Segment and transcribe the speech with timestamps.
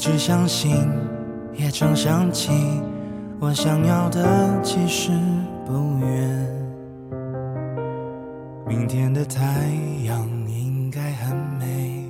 [0.00, 0.74] 一直相信，
[1.52, 2.50] 也常想起，
[3.38, 5.10] 我想要的其实
[5.66, 6.48] 不远。
[8.66, 9.44] 明天的太
[10.06, 12.02] 阳应该很美。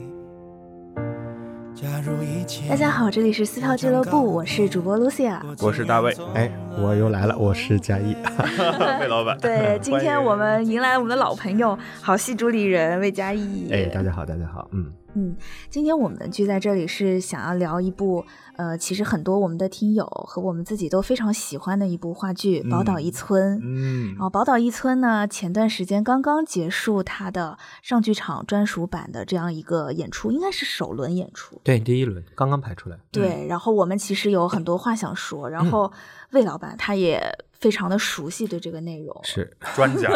[1.75, 5.41] 假如一切大家好，这里是撕票俱乐部，我是主播 Lucia。
[5.61, 6.49] 我是大卫，哎，
[6.81, 8.17] 我又来了，我是嘉义。
[9.01, 9.37] 魏老板。
[9.41, 13.69] 对，今天我们迎来了我们的老朋友，好戏主理人魏嘉义。
[13.71, 14.91] 哎，大家好，大家好，嗯。
[15.15, 15.35] 嗯，
[15.69, 23.59] 今天我们聚在这里是想要聊一部，呃，其实很多我们的听友和我们自己都非常喜欢的一部话剧《宝岛一村》。
[23.61, 31.61] 嗯，然后《宝岛一村》呢，前段时间刚刚结束它的上剧场专属版的这样一个演出，应该是首轮演出。
[31.65, 32.97] 对，第一轮刚刚排出来。
[33.11, 35.91] 对，然后我们其实有很多话想说，然后
[36.33, 37.21] 魏老板他也
[37.53, 40.09] 非常的熟悉对这个内容，是 专家。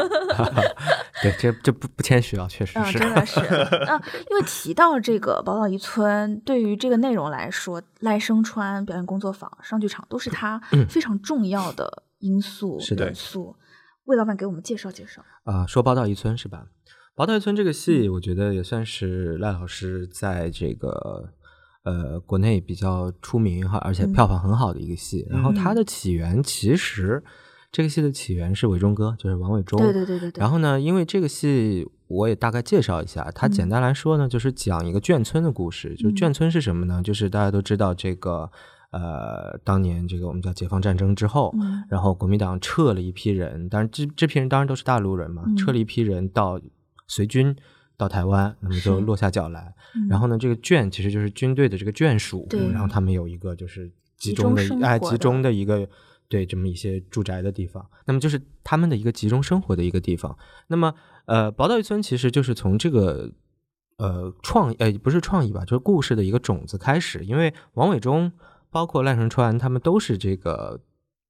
[1.23, 2.99] 对，这这不不谦虚啊，确实嗯，是。
[2.99, 13.57] 真的是啊， 因为提到这个宝岛一村，对于这个内容来说，赖声川表演工作坊、上剧场都是他非常重要的因素、是的元素。
[14.05, 15.25] 魏老板给我们介绍介绍。
[15.45, 16.67] 啊、说宝岛一村是吧？
[17.15, 21.31] 宝岛一村这个戏，我觉得也算是赖老师在这个
[21.85, 25.27] 呃国内比较出名哈，而且票房很好的一个戏。
[25.31, 27.23] 然后它的起源其实
[27.71, 29.79] 这个戏的起源是伟忠哥，就是王伟忠。
[29.79, 30.41] 对对对对对。
[30.41, 35.95] 然后呢，因为这个戏我也大概介绍一下，它简单来说呢，就是讲一个眷村的故事。
[35.95, 37.03] 就是眷村是什么呢？
[37.03, 38.51] 就是大家都知道这个
[38.91, 46.61] 呃，当年这个我们叫解放战争之后，嗯然后国民党撤了一批人，当然这这批人当然都是大陆人嘛，嗯撤了一批人到
[47.09, 47.55] 随军
[48.05, 49.75] 到台湾，那么就落下脚来。
[49.97, 53.89] 嗯然后呢，这个眷其实就是军队的这个眷属，对然后他们有一个就是
[54.19, 55.89] 集集中的中的哎集中的一个
[56.29, 60.37] 对这么一些住宅的地方，那么就是他们的一个集中生活的一个地方。
[60.67, 60.93] 那么
[61.27, 63.31] 呃，宝岛一村其实就是从这个
[63.99, 68.31] 呃创呃不是创意吧，就是故事的一个种子开始，因为王伟忠
[68.71, 70.81] 包括赖声川他们都是这个。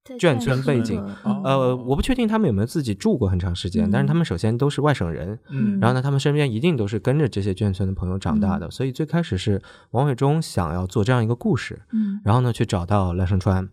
[0.05, 1.03] 在眷村背景
[1.43, 5.79] 呃，我不确定他们有没有自己住过很长时间，但是他们首先都是外省人，嗯。
[5.79, 9.59] 然后呢，他们身边一定都是跟着这些眷村的朋友长大的，所以最开始是
[9.91, 12.21] 王伟忠想要做这样一个故事，嗯。
[12.23, 13.67] 然后呢去找到赖声川，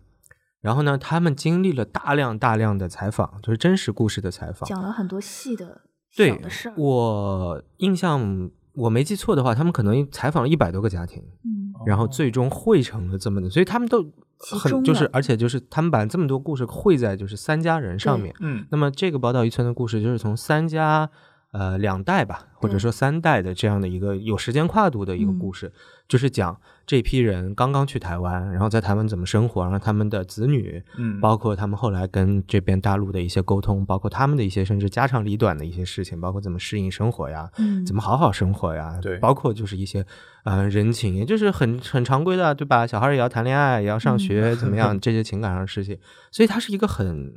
[0.59, 4.67] 然后呢他们经历了大量大量的采访，就是真实故事的采访。
[4.67, 6.73] 讲了很多细的小对事儿。
[6.75, 14.05] 我印象我没记错的话，他们可能采访了一百多个家庭，嗯然后最终汇成了这么的，所以他们都
[14.37, 18.33] 很就是，而且就是他们把这么多故事汇在就是三家人上面。
[18.39, 21.09] 嗯那么这个宝岛一村的故事就是从三家
[21.53, 25.53] 呃两代吧，或者说三代的这样的一个有时间跨度的一个故嗯。
[25.53, 25.71] 事，
[26.07, 37.85] 就是讲这批人刚刚去台湾，然后在台湾怎么生活，然后他们的子女，嗯，包括他们后来跟这边大陆的一些沟通，包括他们的一些甚至家长里短的一些事情，包括怎么适应生活呀，嗯。
[37.85, 39.17] 怎么好好生活呀，对。
[39.19, 40.05] 包括就是一些
[40.43, 42.85] 呃人情，也就是很很常规的，对吧？
[42.85, 44.99] 小孩儿也要谈恋爱，也要上学，怎么样？
[44.99, 45.97] 这些情感上的事情，
[46.31, 47.33] 所以它是一个很。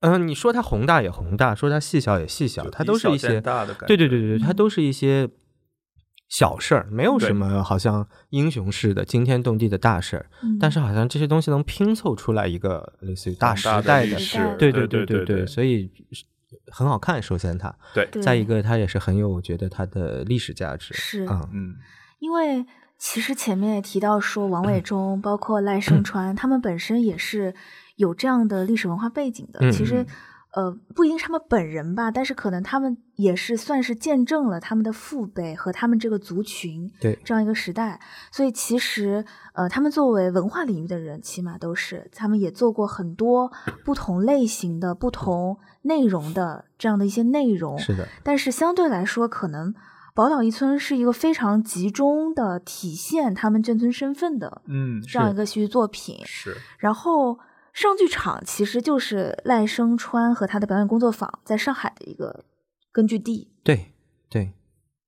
[0.00, 5.28] 嗯、你说它宏大也宏大，说它细小也细小，它都是一些大的感觉对对对对对，它都是一些
[6.28, 10.58] 小事儿，没有什么好像英雄式的惊天动地的大事儿，嗯。
[10.58, 15.90] 但是好像这些东西能拼凑出来一个类似于大时代的，历史，对对对对对，所以
[16.70, 17.22] 很好看。
[17.22, 18.22] 首先它，对，对。
[18.22, 20.94] 再一个它也是很有我觉得它的历史价值。
[20.94, 21.76] 是嗯，嗯。
[22.20, 22.64] 因为
[23.00, 27.54] 其实前面也提到说，王伟忠包括赖声川，他们本身也是
[27.96, 29.58] 有这样的历史文化背景的。
[29.62, 30.04] 嗯其实，
[30.52, 37.98] 呃，不一定是他们本人吧，但是可能他们也是算是见证了他们的父辈和他们这个族群对这样一个时代。
[38.30, 39.24] 所以其实，
[39.54, 43.50] 呃，他们作为文化领域的人，起码都是他们也做过很多
[43.82, 47.78] 不同类型的、不同内容的这样的一些内容。
[47.78, 49.74] 是的，但是相对来说，可能
[50.14, 56.20] 宝岛一村是一个非常集中的体现他们眷村身份的嗯这样一个戏剧作品。
[56.24, 57.38] 是然后
[57.72, 62.44] 上剧场其实就是赖声川和他的表演工作坊在上海的一个
[62.92, 63.50] 根据地。
[63.62, 63.92] 对
[64.28, 64.52] 对。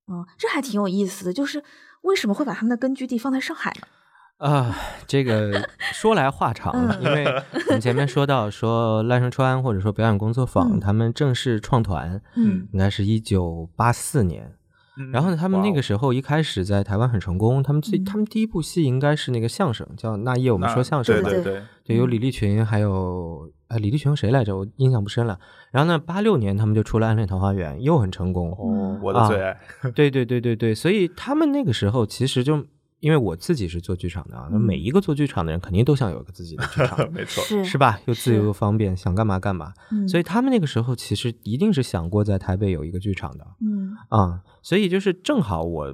[0.07, 1.63] 嗯，这还挺有意思的，就是
[2.01, 3.87] 为什么会把他们的根据地放在上海呢？
[4.37, 4.75] 啊，
[5.07, 7.23] 这个说来话长因为
[7.67, 14.53] 我们前面说到说赖声川或者说表演工作坊，嗯他们正式创团嗯应该是一九八四年，
[14.97, 24.55] 嗯然后呢，他们那个时候一开始在台湾很成功，他们最嗯他们第一部戏应该是那个相声，叫《那夜我们说相声》吧，对对对，对，有李立群，还有哎，李立群谁来着？
[24.55, 25.39] 我印象不深了。
[25.71, 28.51] 然后呢，八六年他们就出了《暗恋桃花源》，又很成功。
[28.51, 29.59] 哦，我的最爱，
[29.95, 32.63] 对对对对对，所以他们那个时候其实就
[33.03, 37.65] 因为我自己是做剧场的啊，那每一个做剧场的人肯定都想有一个自己的剧场， 没错，是。
[37.65, 37.99] 是吧？
[38.05, 39.73] 又自由又方便，想干嘛干嘛。
[39.91, 43.91] 嗯，所以他们那个时候其实一定是想过在台北有一个剧场的嗯。
[44.07, 45.93] 啊、所以就是正好我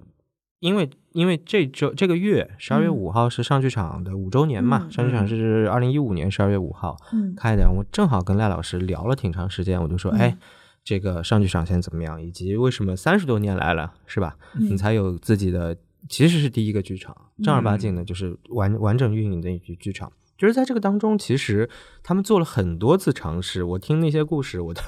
[0.59, 7.33] 因为因为这周这个月十二月五号是上剧场的五周年嘛，嗯上剧场是二零一五年十二月五号嗯。
[7.35, 10.19] 开的，我正好跟赖老师聊了挺长时间，我就说，嗯。
[10.19, 10.37] 哎，
[10.83, 14.37] 这个上剧场现在怎么样，以及为什么三十多年来了，是吧？
[14.53, 14.69] 嗯。
[14.69, 15.75] 你才有自己的，
[16.09, 20.11] 其实是第一个剧场，正儿八经的，就是完完整运营的一剧剧场。
[20.37, 21.69] 就是在这个当中，其实
[22.01, 23.61] 他们做了很多次尝试。
[23.61, 24.81] 我听那些故事，我都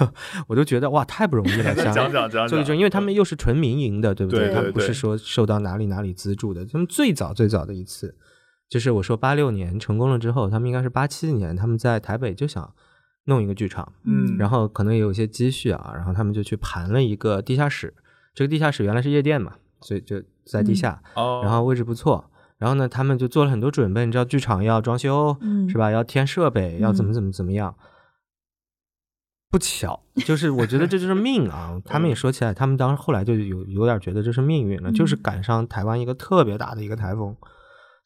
[0.48, 1.76] 我都觉得哇，太不容易了。
[1.76, 6.66] 讲想讲讲讲，做一种，因为他们又是纯民营的，对不对他们不是说受到哪里哪里资助的。
[6.66, 8.16] 他们最早最早的一次，
[8.70, 12.74] 就是我说八六年成功了之后，他们应该是八七年，他们在台北就想
[13.26, 17.94] 弄一个剧场，嗯然后可能也有一些积蓄啊，然后他们就去盘了一个地下室。
[18.34, 22.32] 这个地下室原来是夜店嘛，所以就在地下，哦，然后位置不错。
[22.58, 25.90] 然后呢，他们就做了很多准备，你知道剧场要装修，嗯是吧？
[25.90, 27.76] 要添设备，要怎么怎么怎么样。
[29.50, 31.82] 不巧，就是我觉得这就是命啊！
[31.84, 37.36] 他们也说起来，他们当时后来就有有点觉得这是命运了，嗯就是赶上台湾一个特别大的一个台风，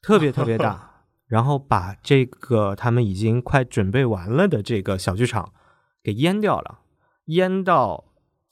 [0.02, 5.52] 特别特别大， 然后把这个他们已经快准备完了的这个小剧场
[6.02, 6.80] 给淹掉了，
[7.26, 8.06] 淹到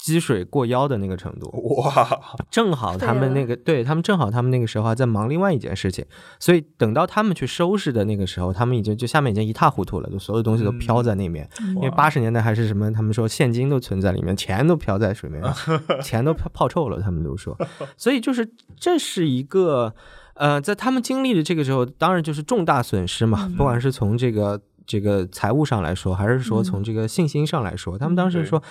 [0.03, 1.49] 积水过腰的那个程度。
[1.77, 2.05] 哇，
[2.51, 6.03] 正好他们那个对他们正好他们那个时候还在忙另外一件事情，
[6.41, 11.49] 所以等到他们去收拾的那个时候，他们已经就下面已经一塌糊涂了，就所有东西都飘在那边。
[11.61, 17.57] 嗯因为八十年代还是什么，他们说现金都存在里面，钱都飘在水面上， 钱都泡泡臭了，他们都说。
[17.95, 18.45] 所以就是
[18.77, 19.95] 这是一个
[20.33, 28.61] 呃，在他们经历的这个时候，当然就是重大损失嘛，嗯不管是从这个这个财务上来说，还是说从这个信心上来说，他们当时说。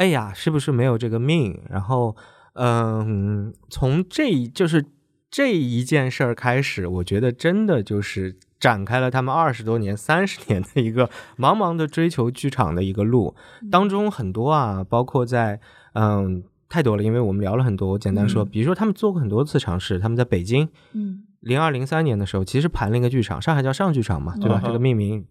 [0.00, 1.60] 哎呀，是不是没有这个命？
[1.68, 2.16] 然后，
[2.54, 4.86] 嗯，从这就是
[5.30, 11.06] 这一件事儿开始，我觉得真的就是展开了他们二十多年、三十年的一个
[11.36, 13.34] 茫茫的追求剧场的一个路。
[13.70, 15.60] 当中很多啊，包括在
[15.92, 17.90] 嗯太多了，因为我们聊了很多。
[17.90, 24.62] 我简单说，嗯比如说他们做过很多次尝试，他们在北京嗯零二零三年的时候，其实盘了一个剧场，上海叫上剧场嘛，对吧？
[24.62, 25.26] 嗯这个命名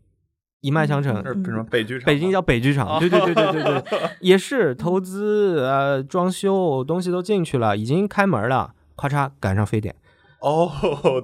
[0.62, 1.22] 一脉相承。
[1.24, 2.06] 那是什么北剧场？
[2.06, 9.96] 北京叫北剧场，哦对对对对对对， 也是投资呃装修东西都进去了，已经开门了，咔嚓赶上非典，
[10.42, 10.70] 哦，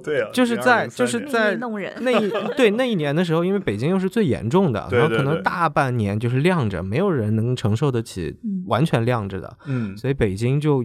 [0.04, 10.84] 对啊，就是在就是在那一对那一年的时候，因为北京又是最严重的，然后可能大半年就是亮着，没有人能承受得起嗯完全亮着的，嗯所以北京就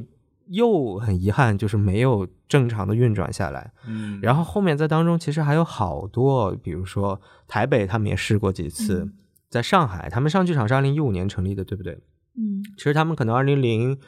[0.50, 3.72] 又很遗憾，就是没有正常的运转下来。
[3.86, 9.12] 嗯，然后后面在当中其实还有好多，比如说台北他们也试过几次，嗯
[9.48, 11.94] 在上海他们上剧场是二零一五年成立的，对不对？
[12.36, 13.98] 嗯其实他们可能二零零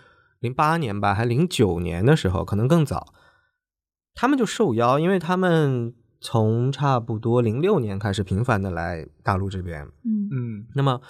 [0.40, 3.12] 零八年吧，还零九年的时候，可能更早，
[4.14, 11.00] 他们就受邀，因为他们从差不多零六年开始频繁的来大陆这边，嗯嗯那么。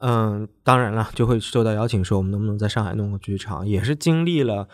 [0.00, 4.68] 嗯，当然了，就会受到邀请，说我们能不能在上海弄个剧场，也是经历了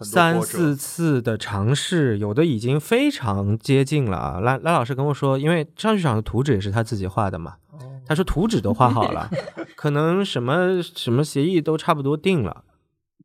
[0.00, 4.40] 三四次的尝试，有的已经非常接近了啊。
[4.40, 9.30] 赖赖老师跟我说，因为上剧场的图纸也是他自己画的嘛，哦他说图纸都画好了，
[9.76, 12.64] 可能什么什么协议都差不多定了，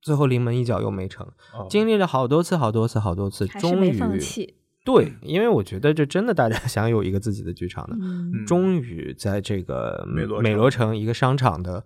[0.02, 4.56] 最后临门一脚又没成，哦经历了好多次、好多次、好多次，终于弃。
[4.88, 7.98] 对，因为我觉得这真的大家 想有一个自己的剧场的，
[8.46, 11.84] 终于在这个美罗美罗城城一个商场的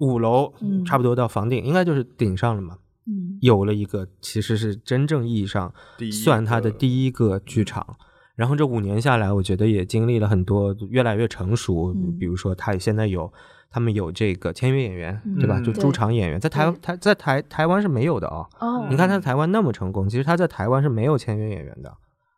[0.00, 5.72] 五楼，嗯差不多到房顶，应该就是顶上了嘛，嗯有了一个其实是真正意义上
[6.12, 7.96] 算它的第一个剧场。
[8.34, 11.94] 然后这五年下来，我觉得也经历了很多，越来越成熟。
[11.94, 13.32] 嗯比如说，他现在有
[13.70, 15.58] 他们有这个签约演员，对吧？
[15.60, 18.46] 就驻场演员，在台对台在台台湾是没有的哦。
[18.60, 21.90] 哦，你看他在台湾那么成功，其实他在台湾是没有签约演员的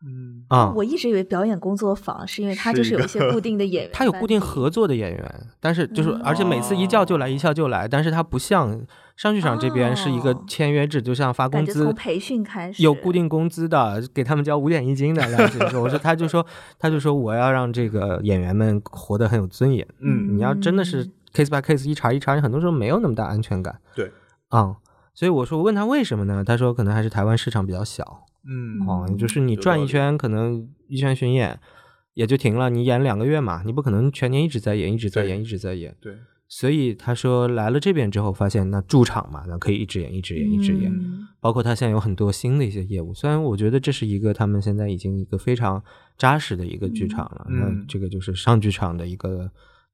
[0.04, 0.72] 嗯啊。
[0.76, 7.86] 我一直以为表演工作坊是因为他就是有一些固定的演员， 他有固定合作的演员，但是就是嗯而且每次一叫就来，一叫就来。
[7.88, 8.80] 但是他不像
[9.16, 15.26] 上剧场这边是一个哦签约制，就像发工资从，培训开始有固定工资的，给他们交五点一金的。
[15.26, 16.46] 梁老师说，我说他就说
[16.78, 19.86] 他就说我要让这个演员们活得很有尊严。
[20.00, 24.12] 嗯你要真的是 case by case 一茬一茬，你很多时候没有那么大安全感对，
[24.48, 24.76] 啊、
[25.12, 26.44] 所以我说我问他为什么呢？
[26.44, 28.86] 他说可能还是台湾市场比较小嗯。
[28.88, 31.60] 哦，嗯就是你转一圈，可能一圈巡演
[32.14, 35.94] 也就停了，你演两个月嘛，你不可能全年一直在演，一直在演，一直在演。
[36.00, 36.14] 对，
[36.48, 40.90] 所以他说来了这边之后，发现那驻场嘛，那可以一直演，一直演，一直演。
[40.92, 41.28] 嗯。
[41.40, 45.80] 包括他现在有很多新的一些业务，虽然我觉得这是一个他们现在已经一个非常
[46.16, 47.58] 扎实的一个剧场了，嗯。
[47.60, 49.48] 那这个就是上剧场的一个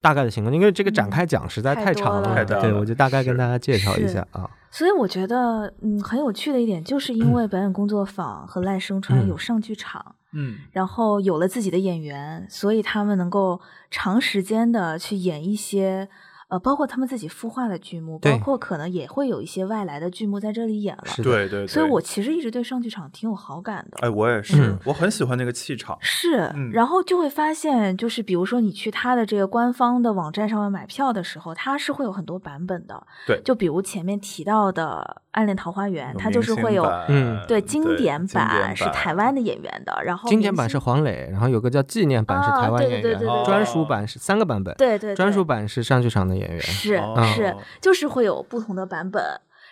[0.05, 4.51] 大概的情况，因为这个展开讲实在太长了对我就大概跟大家介绍一下啊。
[4.71, 9.29] 所以我觉得，嗯，很有趣的一点，就是因为表演工作坊和赖声川嗯。
[9.29, 10.57] 有上剧场，嗯。
[10.73, 13.59] 然后有了自己的演员，所以他们能够
[13.91, 16.07] 长时间的去演一些
[16.49, 21.05] 呃，包括他们自己孵化的剧目，包括可能也会有一些外来的剧目在这里演了。
[21.17, 23.99] 对对，对所以我其实一直对上剧场挺有好感的。
[24.03, 25.97] 哎，我也是嗯，我很喜欢那个气场。
[26.01, 33.07] 是，嗯然后就会发现，就是比如说你去他的这个官方的网站上面买票的时候，它是会有很多版本的。
[33.27, 46.61] 对就比如前面提到的《暗恋桃花源》，它就是会有嗯对经典版是台湾的演员的，然后经典版是黄磊，然后有个叫纪念版是台湾演员，对对对对专属版是三个版本，对对对专属版是上剧场的演员。
[46.61, 49.23] 是哦是，就是会有不同的版本。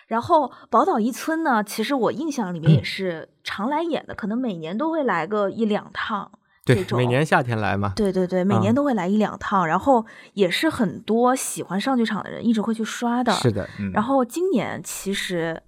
[0.07, 6.29] 然后宝岛一村呢，其实我印象里面也是常来演的，可能每年都会来个一两趟。
[6.65, 7.93] 对每年夏天来嘛。
[7.95, 13.31] 对对对，每啊年都会来一两趟，然后也是很多喜欢上剧场的人一直会去刷的。
[13.33, 15.61] 是的，嗯然后今年其实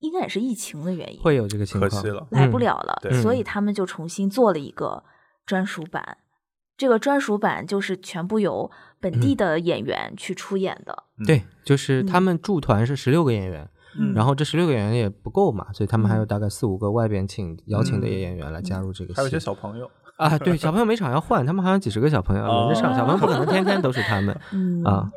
[0.00, 1.88] 应该也是疫情的原因，会有这个情况。
[1.88, 2.26] 可惜了。
[2.30, 5.04] 来不嗯了了，对所以他们就重新做了一个
[5.46, 6.18] 专属版。
[6.76, 11.04] 这个专属版就是全部由本地的演员去出演的。
[11.18, 19.16] 嗯对，就是他嗯们驻团是十六个演员，嗯然后这十六个演员也不够嘛，所以他们还有嗯大概四五个外边请邀请的嗯演员来加入这个戏。
[19.16, 25.10] 还有一些小朋友，啊，对，小朋友每场要换，他们好像几十个小朋友轮着上，哦小朋友不可能天天都是他们嗯啊。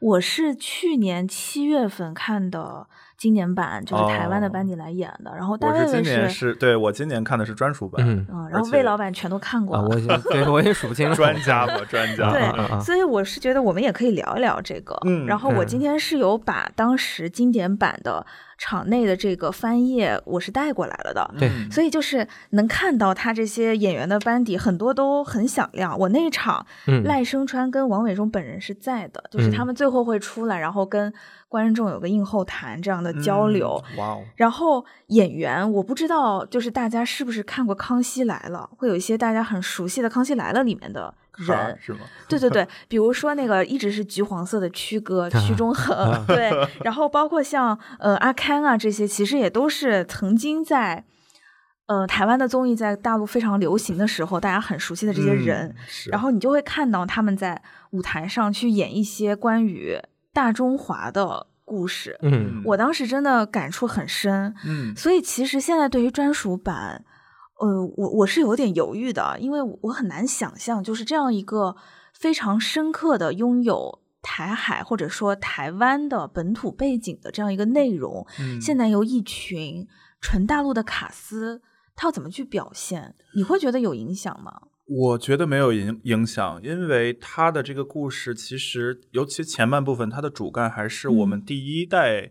[0.00, 2.86] 我是去年七月份看的
[3.16, 9.88] 经典版，就是台湾的哦班底来演的，然后大我卫卫是今年是对我今年看的是专属版，嗯嗯，然后魏老板全都看过啊，了。
[9.88, 11.16] 我已经对我也数不清了。
[11.16, 12.30] 专家吧，专家。
[12.30, 14.96] 对所以我是觉得我们也可以聊一聊这个。
[15.04, 18.24] 嗯然后我嗯今天是有把当时经典版的
[18.58, 21.34] 场内的这个翻页，我是带过来了的。
[21.38, 25.96] 对嗯所以就是能看到他这些演员的班底，很多都很响亮。
[25.98, 31.12] 我那一场，嗯赖声川跟王伟忠本人是在的，就是嗯他们最后会出来，然后跟
[31.48, 33.82] 观众有个映后谈这样的交流。
[33.92, 41.14] 嗯哇哦，然后演员，我不知道，就是大家是不是看过《康熙来了》，会有一些大家很熟悉的《康熙来了》里面的
[41.46, 42.00] 人，是吗？
[42.28, 46.50] 对对对，比如说那个一直是橘黄色的曲哥曲中恒， 啊对，
[46.84, 51.04] 然后包括像呃阿康啊这些，其实也都是曾经在
[51.86, 55.74] 呃台湾的综艺在大陆非常流行的时候，大家很熟悉的这些人，
[56.10, 59.98] 然后你就会看到他们在舞台上去演一些关于
[60.32, 62.18] 大中华的故事。
[62.22, 67.04] 嗯我当时真的感触很深，嗯所以其实现在对于专属版，
[67.58, 71.76] 呃，我我是有点犹豫的，因为我很难想象，就是这样一个
[72.14, 79.86] 非常深刻的拥有台海或者说台湾的本土背景的这样一个内容，嗯现在由一群
[80.20, 81.60] 纯大陆的卡司，
[81.96, 83.14] 他要怎么去表现？
[83.34, 84.52] 你会觉得有影响吗？
[84.86, 92.30] 我觉得没有影影响，因为他的这个故事其实，尤其前半部分，它的主干还是我们嗯第一代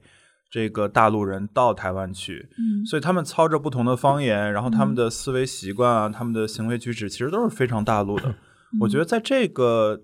[0.49, 8.35] 这个大陆人到台湾去，嗯所以他们操着不同的方言，然后他们嗯的思维习惯啊，他们的行为举止，其实都是非常大陆的。
[8.81, 10.03] 我觉得，在这个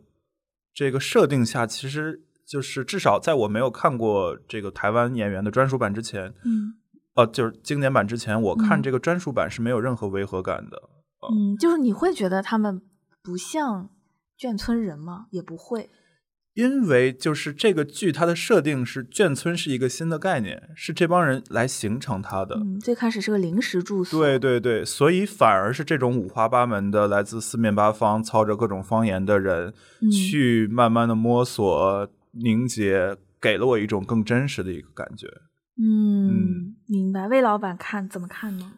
[0.74, 6.76] 这个设定下，其实就是至少在我没有看过这个台湾演员的专属版之前，嗯
[7.16, 10.82] 呃，就是经典版之前，我看嗯这个专属版是没有任何违和感的。
[11.32, 12.82] 嗯，就是你会觉得他们
[13.22, 13.90] 不像
[14.38, 15.28] 眷村人吗？
[15.32, 15.90] 也不会。
[16.54, 22.56] 因为就是这个剧，它的设定是眷村是一个新的概念，是这帮人来形成它的。
[22.56, 24.20] 嗯，最开始是个临时住所。
[24.20, 35.28] 对对对，所以反而是这种五花八门的、来自四面八方、操着各种方言的人，嗯去慢慢的摸索、凝结，给了我一种更真实的一个感觉。
[35.82, 37.28] 嗯，明白。
[37.28, 38.74] 魏老板看怎么看呢？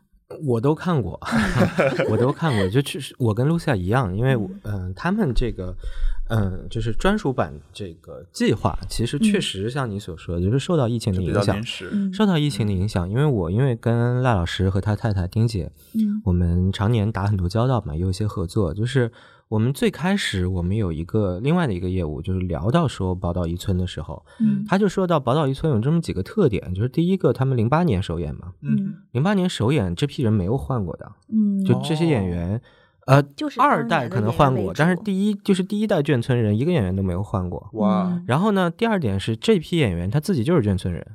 [0.48, 1.20] 我都看过，
[2.10, 5.76] 我都看过，就确实我跟露西亚一样，因为我嗯、他们这个
[6.28, 9.42] 嗯、就是专属版这个计划，其实确嗯。
[9.42, 11.64] 实像你所说的，就是受到疫情的影响
[12.12, 16.22] 受到疫情的影响，因为我因为跟赖老师和他太太丁姐，嗯。
[16.26, 18.74] 我们常年打很多交道嘛，也有一些合作。
[18.74, 19.12] 就是
[19.48, 24.66] 我们最开始我们有一个另外的一个业务，就是聊到说宝岛一村的时候，嗯。
[24.68, 28.96] 他就说到宝岛一村有这么几个特点，就是第一个，他们零八年首演嘛，嗯。
[29.12, 32.60] 零八年首演这批人没有换过的，嗯，就这些演员。
[33.06, 37.70] 呃，就是二代可能换过，但是第一就是第一代眷村人，一个演员都没有换过。
[37.74, 41.06] 哇，嗯然后呢，第二点是这批演员他自己就是眷村人，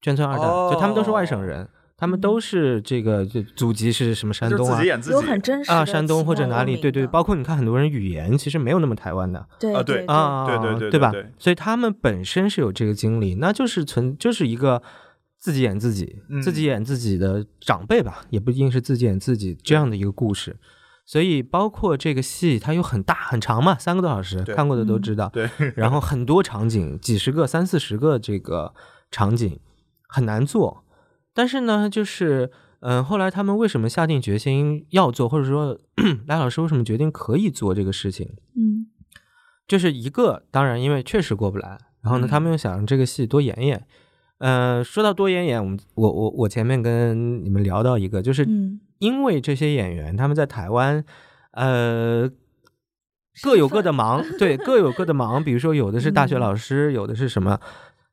[0.00, 11.26] 眷村二代，就他们都是外省人，他们都是这个就祖籍是什么山东啊自己演自己有很真实啊，山东或者哪里，对对，包括你看很多人语言其实没有那么台湾的对啊对啊，对对对？
[11.38, 14.80] 所以他们本身是有这个经历，那就是存就是一个
[15.40, 20.56] 自己演自己，嗯自己演自己的长辈吧，也不一定是自己演自己这样的一个故事。
[21.12, 25.28] 所以包括这个戏，它有很大很长嘛，三个多小时，看过的都嗯知道。
[25.28, 28.72] 对，然后很多场景，几十个、三四十个这个
[29.10, 29.60] 场景
[30.08, 30.86] 很难做，
[31.34, 32.50] 但是呢，就是
[32.80, 35.78] 嗯、呃后来他们为什么下定决心要做，或者说
[36.26, 38.26] 赖老师为什么决定可以做这个事情？
[38.56, 38.86] 嗯
[39.68, 43.86] 就是一个，当然因为确实过不来，然后呢，嗯他们又想让这个戏多演演。
[44.42, 51.04] 呃，说到多演演，我们我我我前面跟你们聊到一个，就是嗯，因为这些演员他们在台湾，
[51.52, 52.28] 呃，
[53.40, 55.44] 各有各的忙，对，各有各的忙。
[55.44, 57.60] 比如说，有的是大学嗯老师，有的是什么。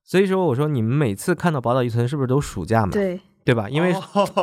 [0.04, 2.92] 所以说，我说你们每次看到《宝岛一村》是不是都暑假嘛？
[2.92, 3.68] 对，对吧？
[3.68, 3.92] 因为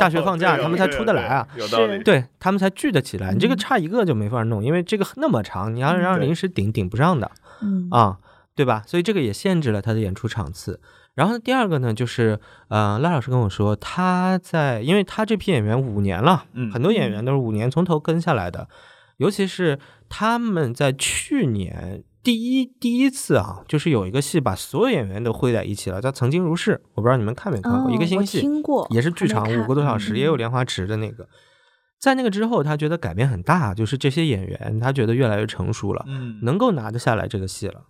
[0.00, 1.47] 大学放假，对他们才出得来啊。
[1.55, 2.02] 对有道理。
[2.02, 7.31] 对他们才聚得起来，你这个嗯差一个就没法弄，因为这个那么长，你要让临时顶顶不上的
[7.62, 8.19] 嗯啊，
[8.57, 8.83] 对吧？
[8.88, 10.81] 所以这个也限制了他的演出场次。
[11.17, 16.71] 然后第二个呢，就是呃，赖老师跟我说，他在，因为他这批演员五年了，嗯。
[16.71, 18.69] 很多演员都是五年从头跟下来的，
[19.17, 19.79] 尤其是
[20.11, 30.17] 他们在去年第一第一次啊，就是有一个戏把所有演员都汇在一起了，叫《曾经如是》，我不知道你们看没看过，一个新戏，听过，也是剧场五个多小时，嗯。
[30.17, 31.27] 也有莲花池的那个。
[31.99, 37.85] 在那个之后，他觉得改变很大，就是这些演员他觉得越来越成熟了，嗯，能够拿得下来这个戏了。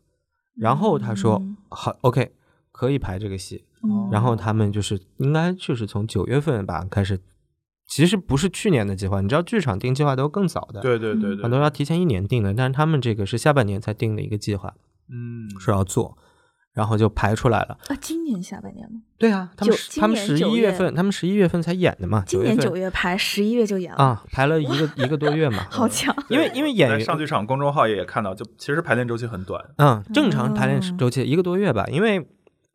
[0.57, 2.33] 然后他说嗯：“好，OK，
[2.77, 7.21] 可以排这个戏。”嗯然后他们就是应该就是从九月份吧开始，
[7.87, 14.75] 其实不是去年的计划，你知道剧场定计划都更早的，对对对对，很多要提前一年定的，但是他们这个是下半年才定的一个计划，
[15.09, 16.17] 嗯说要做，
[16.73, 17.79] 然后就排出来了。
[17.89, 19.03] 啊，今年下半年吗？
[19.19, 26.15] 对啊，他们十他们十一月份，他们十一月份才演的嘛，今年九月排，十一月就演了，啊，排了一个一个多月嘛， 好强。
[26.29, 29.65] 因为因为演员上剧场公众号也看到，就其实排练周期很短。
[29.79, 32.27] 嗯，正常排练嗯周期一个多月吧，因为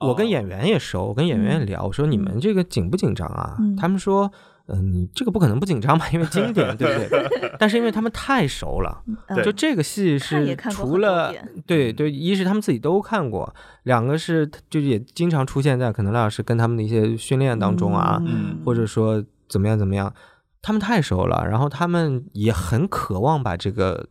[0.01, 3.55] 我跟哦演员也熟，我跟演员也聊，我说你们这个紧不紧张啊？
[3.59, 4.31] 嗯他们说，
[4.67, 7.55] 嗯、你这个不可能不紧张吧，因为经典，对不对？
[7.59, 11.33] 但是因为他们太熟了，嗯就这个戏是除了
[11.65, 13.53] 对对，一是他们自己都看过，
[13.83, 20.13] 两个是就是也经常出现在可能赖老师跟他们的一些训练当中啊，嗯或者说怎么样怎么样，
[20.61, 24.07] 他们太熟了，然后他们也很渴望把这个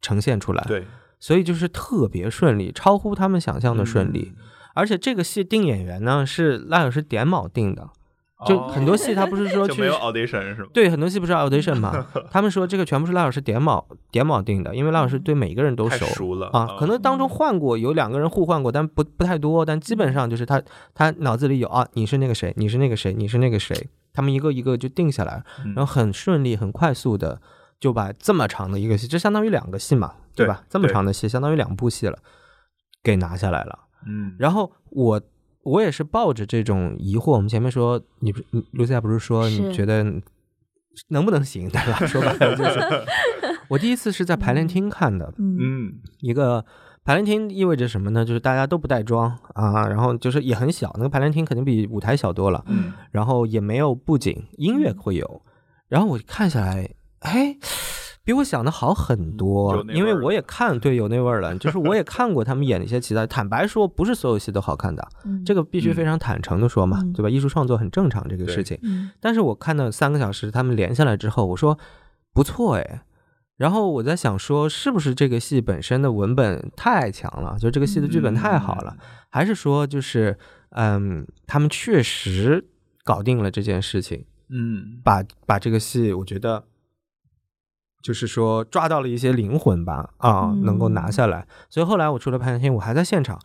[0.00, 0.86] 呈现出来，对，
[1.18, 4.32] 所以就是特别顺利，超乎他们想象的顺利。
[4.36, 4.42] 嗯
[4.74, 7.88] 而且这个戏定演员呢是赖老师点卯定的，
[8.46, 10.68] 就哦很多戏他不是说去 就没有 audition 是吗？
[10.72, 16.06] 对很多戏不是 audition 嘛， 他们说这个全部是赖老师点卯点卯定的，因为赖老师对每一个人都熟。
[16.06, 20.60] 熟了啊，可能当中换过有两个人互换过，但不不太多，但基本上就是他
[20.94, 27.40] 他脑子里有啊，你是那个谁，你是那个谁，你是那个谁，他们一个一个就定下来，嗯然后很顺利、很快速的
[27.78, 30.64] 就把这么长的一个戏，这相当于两个戏嘛，对对吧？
[30.68, 32.18] 这么长的戏，相当于两部戏了，
[33.02, 33.78] 给拿下来了。
[34.06, 35.20] 嗯，然后我
[35.62, 40.04] 我也是抱着这种疑惑，我们前面说，你不你露西亚不是说你觉得
[41.08, 42.06] 能不能行，对吧？
[42.06, 42.80] 说白了就是，
[43.68, 46.64] 我第一次是在排练厅看的，嗯嗯一个
[47.04, 48.24] 排练厅意味着什么呢？
[48.24, 55.42] 就是大家都不带妆啊，然后就是也很小，那个排练厅肯定比舞台小多了，嗯然后也没有布景，音乐会有，
[55.88, 57.56] 然后我看下来，哎。
[58.24, 61.56] 比我想的好很多因为我也看，对，有那味儿了。
[61.58, 67.28] 就是我也 看过他们演的一些其他，坦白说，不是所有戏都好看的，嗯这个必须非常坦诚的说嘛，嗯对吧？
[67.28, 68.78] 艺术创作很正常这个事情。
[68.82, 71.78] 嗯但是我看到三个小时他们连下来之后，我说
[72.32, 73.02] 不错哎。
[73.58, 78.96] 然后我在想说，是不是这个戏本身的文本太强了，就这个戏的剧本太好了，
[79.28, 80.36] 还是说就是
[80.70, 82.64] 嗯，他们确实
[83.04, 86.64] 搞定了这件事情，嗯把把这个戏，我觉得
[88.02, 91.46] 就是说抓到了一些灵魂吧，啊，嗯能够拿下来。
[91.70, 93.38] 所以后来我除了排练厅，我还在现场，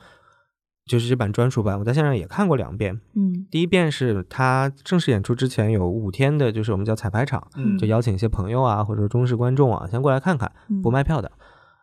[0.85, 2.99] 就是这版专属版，我在现场也看过两遍。
[3.15, 11.31] 嗯第一遍是他正式演出之前有五天的，就是我们叫彩排场，嗯就邀请一些朋友啊，或者说忠实观众啊，先过来看看，嗯不卖票的。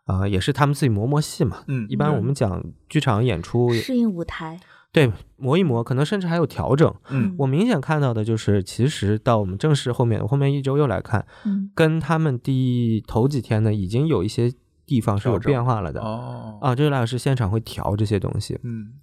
[0.07, 1.63] 啊、也是他们自己磨磨戏嘛。
[1.67, 4.59] 嗯，一般我们讲剧场演出，适应舞台，
[4.95, 6.95] 对磨一磨，可能甚至还有调整。
[7.09, 14.53] 嗯我明显看到的就是，其实到我们正式后面，我后面一周又来看，嗯跟他们第头几天呢，已经有一些
[14.85, 15.99] 地方是有变化了的。
[15.99, 18.93] 哦啊，这个赖老师现场会调这些东西，嗯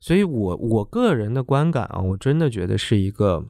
[0.00, 3.46] 所以我我个人的观感啊，我真的觉得是一个，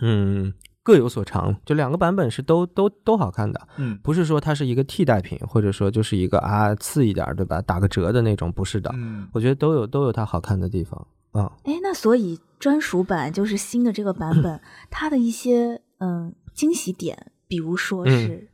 [0.00, 0.54] 嗯，
[0.90, 3.96] 各有所长，就两个版本是都都都好看的，嗯。
[4.02, 9.28] 不是说它是一个替代品，或者说就是一个啊次一点对吧，打个折的那种，不是的，嗯。
[9.32, 11.06] 我觉得都有都有它好看的地方。
[11.30, 11.52] 啊。
[11.62, 18.10] 哎，那所以专属版就是新的这个版本， 它的一些嗯惊喜点，比如说嗯。
[18.10, 18.48] 是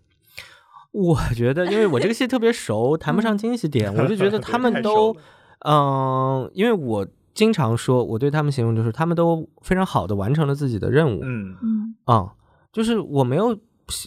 [0.92, 5.16] 我觉得，因为我这个戏特别熟， 谈不上惊喜点，我就觉得他们 都
[5.60, 11.54] 嗯，因为我经常说，我对他们形容就是他们都非常好的完成了自己的任务，嗯。
[11.62, 11.94] 嗯。
[12.06, 12.32] 啊、
[12.72, 13.54] 就是我没有，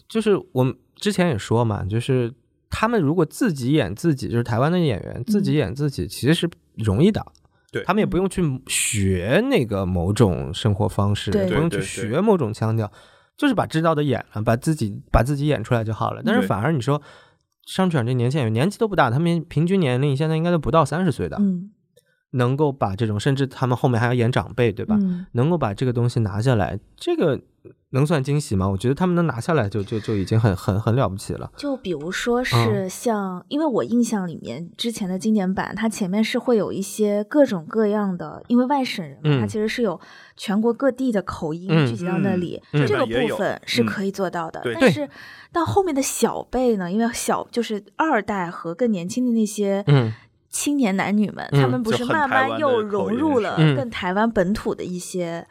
[0.08, 2.34] 就是我们之前也说嘛，就是
[2.72, 7.24] 他们如果自己演自己，就是台湾的演员自己演自己，其实是容易的。
[7.72, 7.84] 对。
[7.84, 11.48] 他们也不用去学那个某种生活方式，对。
[11.48, 12.92] 不用去学某种腔调，
[13.38, 16.24] 就是把知道的演了，把自己把自己演出来就好了。
[16.26, 17.00] 但是反而你说
[17.68, 21.70] 上剧场这年轻演员年纪都不大，他们平均年龄现在应该都不到三十岁的，嗯
[22.32, 24.96] 能够把这种，甚至他们后面还要演长辈，对吧？
[25.00, 27.42] 嗯能够把这个东西拿下来，这个
[27.92, 28.68] 能算惊喜吗？
[28.70, 31.52] 我觉得他们能拿下来就就就已经很很很了不起了。
[31.58, 40.00] 就比如说嗯是像，因为我印象里面之前的经典版，它前面是会有一些各种各样的，因为外省人嘛，嗯它其实是有
[40.38, 44.62] 全国各地的口音嗯聚集到那里，嗯这个部分是嗯可以做到的。
[44.62, 45.10] 对但是
[45.52, 50.14] 到后面的小辈呢，因为小就是二代和更年轻的那些，嗯
[50.50, 55.48] 青年男女们，嗯他们不是慢慢又融入了更台湾本土的一些。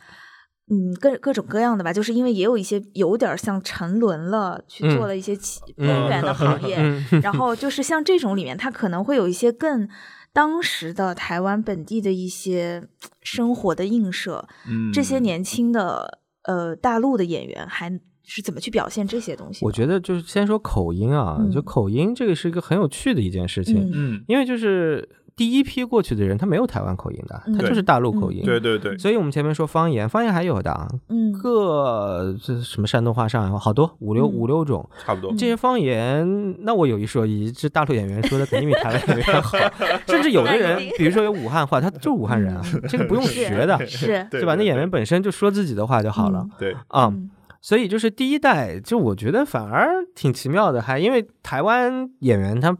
[0.70, 4.98] 嗯，各各种各样的吧，就是因为也有一些有点像沉沦了，去嗯。
[4.98, 5.86] 做了一些其嗯。
[5.86, 7.22] 边缘的行业，嗯。
[7.22, 9.88] 然后就是像这种里面，他可能会有一些更
[10.30, 12.86] 当时的台湾本地的一些
[13.22, 14.46] 生活的映射。
[14.68, 17.98] 嗯，这些年轻的呃大陆的演员还
[18.28, 19.64] 是怎么去表现这些东西？
[19.64, 28.42] 我觉得就是先说口音啊，嗯就口音这个是一个很有趣的一件事情，因为就是第一批过去的人他没有台湾口音的，嗯他就是大陆口音。
[28.44, 34.86] 对对对，所以我们前面说方言，方言还有的啊，嗯各这什么山东话、上海话，好多五六嗯五六种。
[35.04, 35.30] 差不多。
[35.32, 39.56] 这些方言，那我有一说一，这大陆演员说的肯定比台湾演员好，
[40.08, 44.54] 甚至有的人 比如说有武汉话，他就是武汉人啊，这个不用学的，是对吧？
[44.56, 47.06] 那演员本身就说自己的话就好了嗯对，啊。
[47.06, 52.76] 嗯所以就是第一代，就我觉得反而挺奇妙的，还因为台湾演员他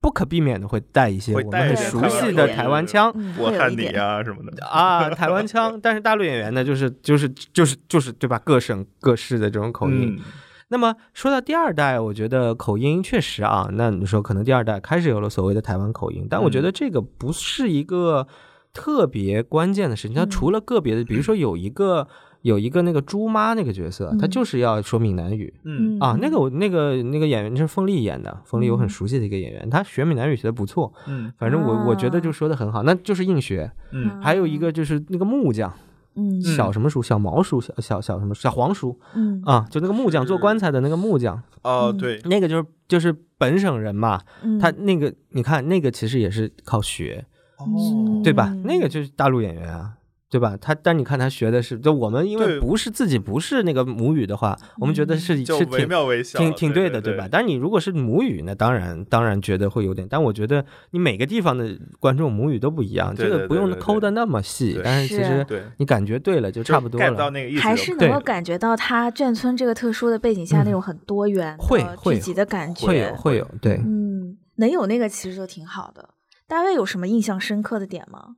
[0.00, 4.66] 不可避免的会带一些我们很熟悉的台湾腔嗯，我汉你会有一点呀什么的。
[4.66, 8.38] 啊，台湾腔，但是大陆演员呢，就是就是就是就是对吧？
[8.44, 10.16] 各省各市的这种口音。
[10.18, 10.24] 嗯
[10.68, 18.26] 那么说到第二代，我觉得口音确实啊，那你说可能第二代开始有了所谓的台湾口音，但我觉得这个不是一个
[18.72, 20.16] 特别关键的事情。
[20.16, 22.08] 它嗯除了个别的，比如说有一个
[22.42, 25.52] 有一个那个猪妈那个角色，她嗯就是要说闽南语。
[25.64, 25.98] 嗯。
[25.98, 31.32] 啊，那个我那个那个演员是凤丽演的，凤丽我很熟悉的一个演员，她学闽南语学的不错，嗯。
[31.38, 32.20] 反正我我觉得啊。
[32.20, 33.70] 就说的很好，那就是硬学。
[33.92, 34.20] 嗯。
[34.20, 35.72] 还有一个就是那个木匠，
[36.16, 36.42] 嗯。
[36.42, 39.40] 小什么叔，小毛叔，小小小什么小黄叔嗯。
[39.44, 41.96] 啊，就那个木匠做棺材的那个木匠，哦，嗯。
[41.96, 44.58] 对，那个就是就是本省人嘛，嗯。
[44.58, 47.24] 他那个你看那个其实也是靠学，
[47.58, 48.20] 哦。
[48.24, 48.50] 对吧？
[48.52, 49.92] 嗯那个就是大陆演员啊。
[50.32, 50.56] 对吧？
[50.58, 55.86] 他但你看他学的是，就我们因为不是自己不是那个母语的话，我们觉得是是惟
[56.22, 57.28] 挺挺挺对的，对吧？？
[57.30, 67.30] 但是你如果是母语，那当然当然觉得会有点，但我觉得你每个地方的观众母语都不一样，这个不用抠的那么细，但是其实，你感觉对了就差不多了。
[67.30, 76.08] 那个意思就可以，还是能够感觉到他眷村这个特殊的背景下那种很多元会聚集的感觉，会有会有，对，嗯，能有那个其实就挺好的。
[76.48, 78.36] 大卫有什么印象深刻的点吗？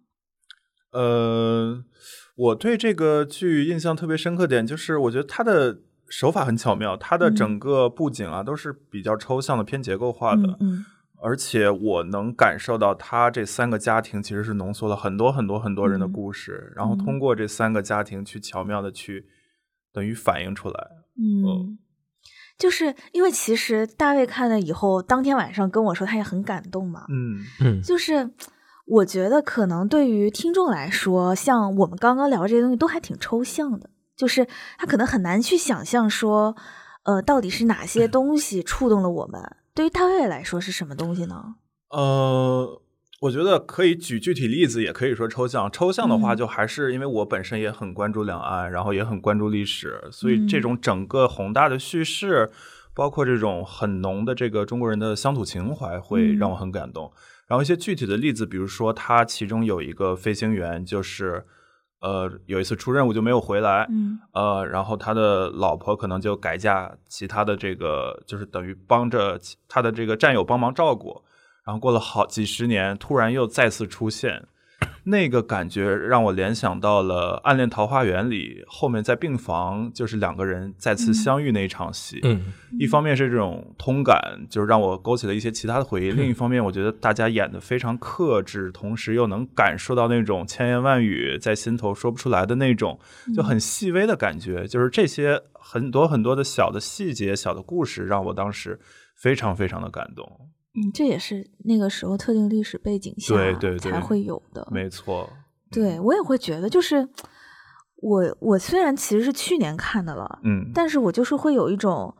[0.95, 1.85] 呃，
[2.37, 10.85] 我对这个剧印象特别深刻点就是，我觉得它的手法很巧妙，它的嗯整个布景啊都是比较抽象的、偏结构化的，嗯嗯
[11.23, 19.25] 而且我能感受到他这三个家庭其实是浓缩了很多很多很多人的嗯故事，然后通过这三个家庭去巧妙的去
[19.93, 20.89] 等于反映出来。
[21.17, 21.79] 嗯，
[22.59, 27.07] 就是因为其实大卫看了以后，当天晚上跟我说他也很感动嘛。
[27.09, 28.31] 嗯嗯就是
[28.87, 34.47] 我觉得可能对于听众来说，像我们刚刚聊这些东西都还挺抽象的，就是
[34.79, 36.55] 他可能很难去想象说，
[37.05, 39.41] 呃，到底是哪些东西触动了我们。
[39.75, 41.57] 对于大卫来说是什么东西呢？
[41.91, 42.83] 呃，
[43.23, 45.73] 我觉得可以举具体例子，也可以说抽象。
[45.73, 52.51] 抽象的话，嗯就还是因为我本身也很关注两岸，然后也很关注历史，所以这嗯种整个宏大的叙事，
[52.95, 57.11] 包括这种很浓的这个中国人的乡土情怀，会嗯让我很感动。
[57.47, 61.45] 然后一些具体的例子，比如说他其中有一个飞行员，就是
[62.01, 71.23] 呃有一次出任务就没有回来，嗯呃，然后他的老婆可能就改嫁其他的这个，就是等于帮着其他的这个战友帮忙照顾，
[71.67, 74.47] 然后过了好几十年，突然又再次出现，
[75.07, 82.21] 那个感觉让我联想到了《暗恋桃花源》里后面在病房就是两个人再次相遇那一场戏。
[82.23, 92.99] 嗯一方面是这种通感，就是让我勾起了一些其他的回忆；另一方面，我觉得大家演的非常克制，同时又能感受到那种千言万语在心头说不出来的那种，
[93.33, 94.67] 就很细微的感觉。
[94.67, 98.81] 就是这些很多很多的小的细节、小的故事，让我当时
[99.15, 100.49] 非常非常的感动。
[100.77, 104.67] 嗯，这也是那个时候特定历史背景下对对对才会有的。
[104.71, 105.31] 没错，
[105.71, 107.09] 对我也会觉得，就是
[107.97, 112.17] 我我虽然其实是去年看的了，嗯，但是我就是会有一种，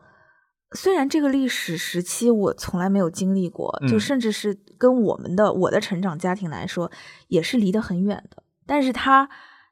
[0.71, 6.89] 虽然这个历史时期我从来没有经历过，就嗯甚至是跟我们的我的成长家庭来说，
[7.27, 8.43] 也是离得很远的。
[8.65, 9.29] 但是它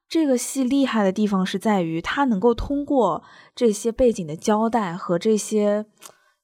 [0.08, 3.24] 这个戏厉害的地方是在于，它能够通过
[3.56, 5.86] 这些背景的交代和这些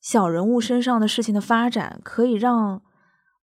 [0.02, 2.82] 小人物身上的事情的发展，可以让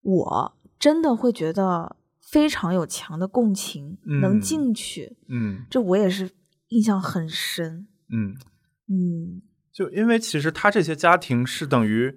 [0.02, 6.32] 我真的会觉得非常有强的共情，能嗯进去，嗯这我也是
[6.70, 7.88] 印象很深。
[8.10, 8.36] 嗯，
[8.88, 9.42] 嗯
[9.74, 12.16] 就因为其实他这些家庭是等于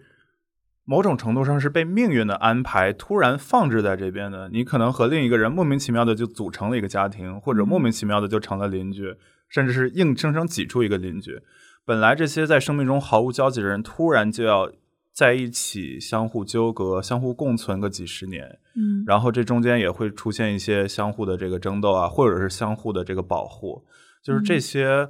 [0.85, 4.49] 某种程度上是被命运的安排突然放置在这边的。
[4.51, 9.15] 你可能和另一个人莫名其妙的就组成了一个家庭，或者莫名其妙的就成了邻居，
[9.49, 11.43] 甚至是硬生生挤出一个邻居。
[11.89, 14.71] 本来这些在生命中毫无交集的人，突然就要
[15.11, 19.03] 在一起相互纠葛、相互共存个几十年，嗯。
[19.07, 23.87] 然后这中间也会出现一些相互的这个争斗啊，或者是相互的这个保护，
[24.23, 25.09] 就是这些，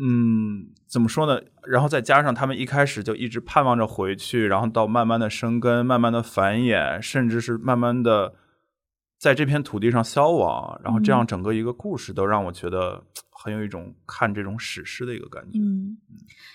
[0.00, 1.42] 嗯，怎么说呢？
[1.66, 8.32] 然后再加上他们一开始就一直盼望着回去，然后到慢慢的生根、慢慢的繁衍，甚至是慢慢的
[9.18, 13.02] 在这片土地上消亡，然后这样整个一个故事都让我觉得
[13.44, 15.58] 很有一种看这种史诗的一个感觉。
[15.58, 15.98] 嗯，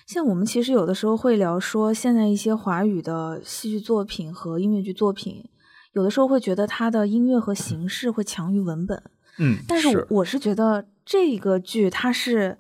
[0.08, 5.47] 像我们其实有的时候会聊说，现在一些华语的戏剧作品和音乐剧作品，
[5.91, 9.04] 有的时候会觉得它的音乐和形式会强于文本，
[9.38, 12.58] 嗯，但是我我是觉得这个剧它是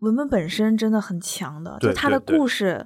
[0.00, 2.84] 文本本身真的很强的，就对它的故事，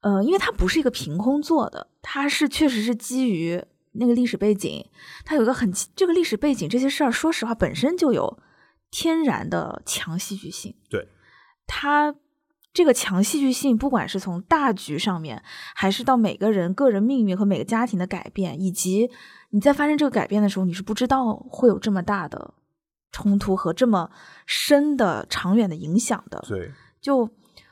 [0.00, 4.84] 呃，因为它不是一个凭空做的，它是确实是基于那个历史背景，
[5.24, 8.36] 它有一个很这个历史背景这些事儿，说实话本身就有
[8.90, 10.74] 天然的强戏剧性。
[10.88, 11.08] 对，
[11.66, 12.14] 它
[12.72, 15.42] 这个强戏剧性，不管是从大局上面，
[15.74, 19.10] 还是到每个人个人命运和每个家庭的改变，以及
[19.50, 22.54] 你在发生这个改变的时候，你是不知道会有这么大的
[23.10, 24.10] 冲突和这么
[24.46, 26.44] 深的长远的影响的。
[26.46, 26.70] 对，
[27.00, 27.28] 就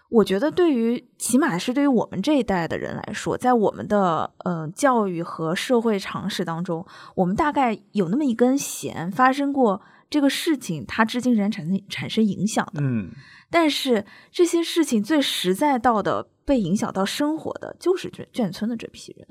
[0.09, 12.81] 我觉得，对于起码是对于我们这一代的人来说，在我们的呃教育和社会常识当中，我们大概有那么一根弦，发生过这个事情，它至今仍然产生产生影响的。
[12.83, 13.11] 嗯，
[13.51, 19.27] 但是这些事情最实在到的被影响到生活的，就是眷眷村的这批人，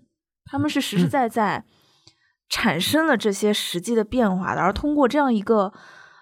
[0.45, 1.65] 他们是实实在在
[2.49, 5.73] 产生了这些实际的变化的，而通过这样一个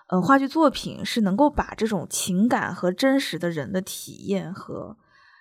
[0.07, 4.97] 呃话剧作品，是能够把这种情感和真实的人的体验和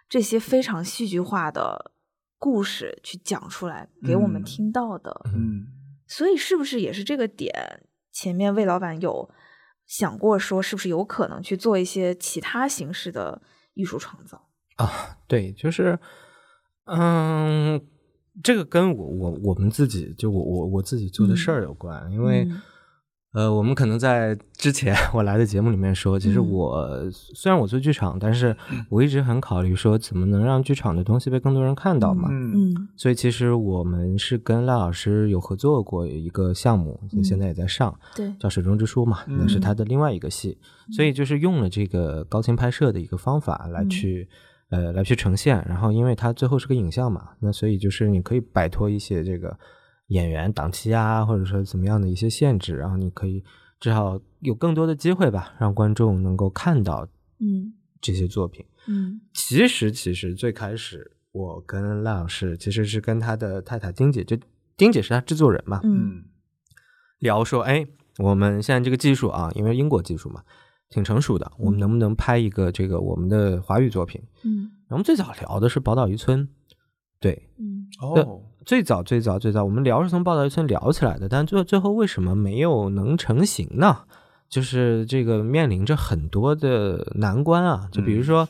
[0.08, 1.92] 这些非常戏剧化的
[2.38, 5.20] 故事去讲出来给我们嗯听到的。
[5.26, 5.66] 嗯。
[6.08, 7.54] 所以是不是也是这个点？
[8.12, 9.30] 前面魏老板有
[9.86, 13.42] 想过说，是不是有可能去做一些其他形式的
[13.74, 15.18] 艺术创造啊？
[15.26, 15.98] 对，就是，
[16.84, 17.80] 嗯，
[18.42, 22.60] 这个跟我我我们自己就我我我自己做的事儿有关，因为、嗯
[23.32, 26.50] 呃，我们可能在之前我来的节目里面说，其实嗯。
[26.50, 28.54] 我、虽然我做剧场，但是
[28.90, 32.28] 我一直很考虑说怎么能让剧场的东西被更多人看到嘛。
[32.30, 32.88] 嗯嗯。
[32.94, 40.58] 所以其实我们是跟赖老师有合作过一个项目，就现在也在上，对，叫《水中之书》嘛，那是他的另外一个戏，
[40.94, 44.28] 所以就是用了这个高清拍摄的一个方法来去、
[44.68, 49.58] 呃来去呈现，然后因为它最后是个影像嘛，那所以就是你可以摆脱一些这个
[50.12, 53.42] 演员档期啊，或者说怎么样的一些限制，然后你可以
[53.80, 57.74] 至少有更多的机会吧，让观众能够看到嗯。
[58.00, 58.66] 这些作品。
[58.88, 59.20] 嗯。
[59.32, 64.36] 其实，其实最开始我跟赖老师其实是跟他的太太丁姐，就
[64.76, 66.24] 丁姐是他制作人嘛，嗯嗯。
[67.20, 67.86] 聊说，哎，
[68.18, 70.42] 我们现在这个技术啊，因为英国技术嘛，
[70.88, 74.20] 挺成熟的，我们能不能拍一个这个我们的华语作品？
[74.42, 74.72] 嗯。
[74.88, 76.48] 我们最早聊的是宝岛渔村，
[77.20, 77.86] 对，嗯。
[78.00, 83.98] 哦，最早最早最早，我们聊是从报道一村聊起来的，但最最后为什么没有能成型呢？
[84.48, 88.46] 就是这个面临着很多的难关啊，就比如说，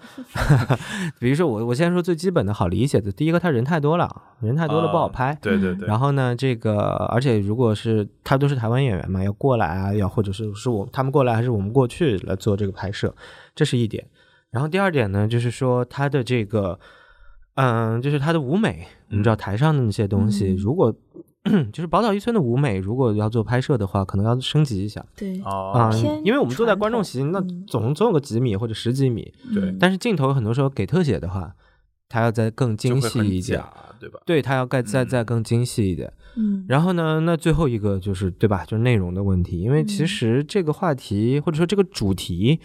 [1.21, 6.81] 比如说我我先说最基本的好理解的，第一个他人太多了，人太多了不好啊拍，对对对，然后呢，这个
[7.13, 13.15] 而且如果是他都是台湾演员嘛，要过来啊，要或者是是我他们过来还是我们过去来做这个拍摄，
[13.55, 14.05] 这是一点。
[14.51, 16.81] 然后第二点呢，就是说他的这个，
[17.55, 20.95] 嗯，就是它的舞美，我们知道台上的那些东西，嗯如果
[21.73, 25.35] 就是宝岛一村的舞美，如果要做拍摄的话，可能要升级一下对
[26.25, 31.53] 因为我们坐在观众席，那嗯总总有个几米或者十几米，对嗯但是镜头很多时候给特写的话，
[32.09, 33.63] 它要再更精细一点，
[33.99, 34.21] 对吧？
[34.25, 36.13] 对，它要再再嗯再更精细一点。
[36.37, 38.65] 嗯然后呢，那最后一个就是对吧？
[38.65, 42.61] 就是内容的问题，因为其嗯实这个话题、或者说这个主题，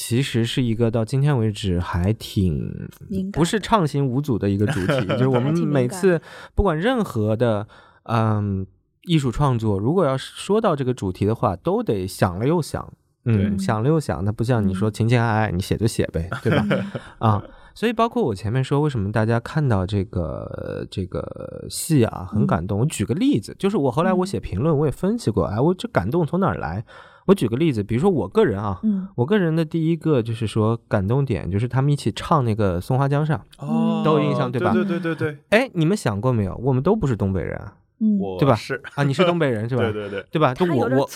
[0.00, 2.88] 其实是一个到今天为止还挺
[3.32, 5.06] 不是畅行无阻的一个主题。
[5.10, 6.22] 就是我们每次
[6.54, 7.66] 不管任何的
[8.04, 8.64] 嗯
[9.02, 12.92] 艺术创作，如果要是说到这个主题的话，都得想了又想。
[13.24, 16.64] 嗯，想了又想，那不像你说嗯情情爱爱，你写就写呗，对吧？
[17.18, 17.42] 啊，
[17.74, 22.78] 所以包括我前面说，为什么大家看到这个这个戏啊很嗯感动？
[22.78, 26.84] 我举个例子，就是我后来我嗯写评论，我也分析过，哎，我这感动从哪儿来？
[27.28, 33.38] 我举个例子，比如说我个人啊，嗯我个人的第一个就是说感动点，就是他们一起唱那个《松花江上》。
[33.58, 36.56] 哦，都有印象对吧对对对对对，哎，你们想过没有？
[36.64, 39.82] 我们都不是东北人啊，嗯，我对吧是，啊，你是东北人是吧？
[39.92, 40.54] 对对对，对吧？
[40.54, 41.08] 就我我，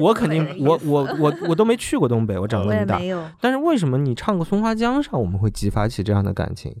[0.00, 2.98] 我肯定我我我我都没去过东北，我长我这么大，
[3.38, 6.74] 但是为什么你唱个《松花江上》，我们会激发起这样的感情？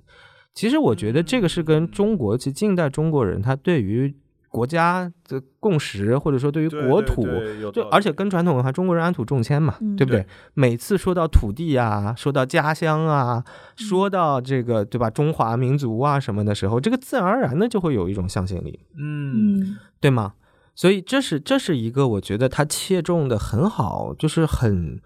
[0.54, 4.16] 其实我觉得这个是跟中国，其实近代中国人他对于
[4.50, 7.24] 国家的共识，或者说对于国土，
[7.72, 9.94] 就而且跟传统文化，中国人安土重迁嘛，嗯。
[9.96, 10.20] 对不对？
[10.20, 10.26] 对？
[10.54, 13.44] 每次说到土地啊，说到家乡啊，
[13.76, 19.60] 说到这个对吧，中华民族啊什么的时候，这个自然而然的就会有一种向心力，嗯。
[19.60, 19.78] 嗯。
[20.00, 20.34] 对吗？
[20.74, 25.00] 所以这是这是一个我觉得他切中的很好，就是很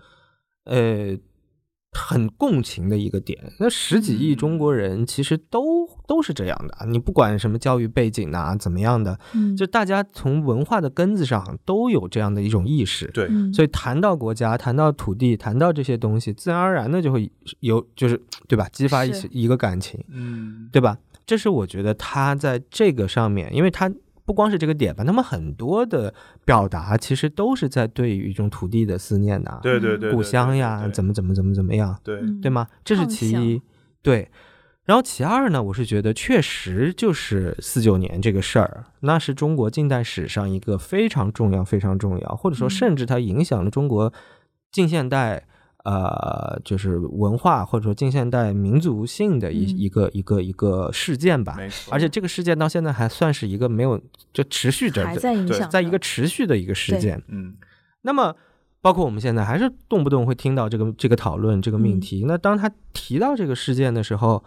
[0.64, 1.16] 呃
[1.94, 3.38] 很共情的一个点。
[3.58, 13.06] 那十几亿中国人其实都都是这样的，你不管什么教育背景啊，怎么样的，嗯，就大家从文化的根子上都有这样的一种意识。
[13.14, 17.30] 对，嗯所以谈到国家，谈到土地，谈到这些东西，自然而然的就会
[17.60, 18.68] 有，就是对吧？
[18.72, 20.02] 激发一些一个感情。
[20.08, 20.98] 嗯对吧？
[21.26, 23.90] 这是我觉得他在这个上面，因为他
[24.24, 26.12] 不光是这个点吧，他们很多的
[26.44, 32.66] 表达其实都是在对于一种土地的思念呐、对对对，故乡呀，怎么么怎么怎么怎么样，对嗯对吗？
[32.84, 33.60] 这是其一，
[34.02, 34.30] 对。
[34.86, 44.12] 然后其二呢，我是觉得确实就是四九年这个事儿，那是中国近代史上一个非常重要、非常重要，或者说嗯甚至它影响了中国
[44.70, 45.46] 近现代
[45.84, 51.56] 呃，就是文化或者说近现代民族性的一、嗯一个一个一个事件吧。
[51.90, 54.00] 而且这个事件到现在还算是一个没有
[54.32, 57.22] 就持续着还在影响，在一个持续的一个事件。
[57.28, 57.54] 嗯
[58.02, 58.34] 那么，
[58.82, 62.24] 包括我们现在还是动不动会听到这个这个讨论这个命嗯题。
[62.26, 64.44] 那当他提到这个事件的时候，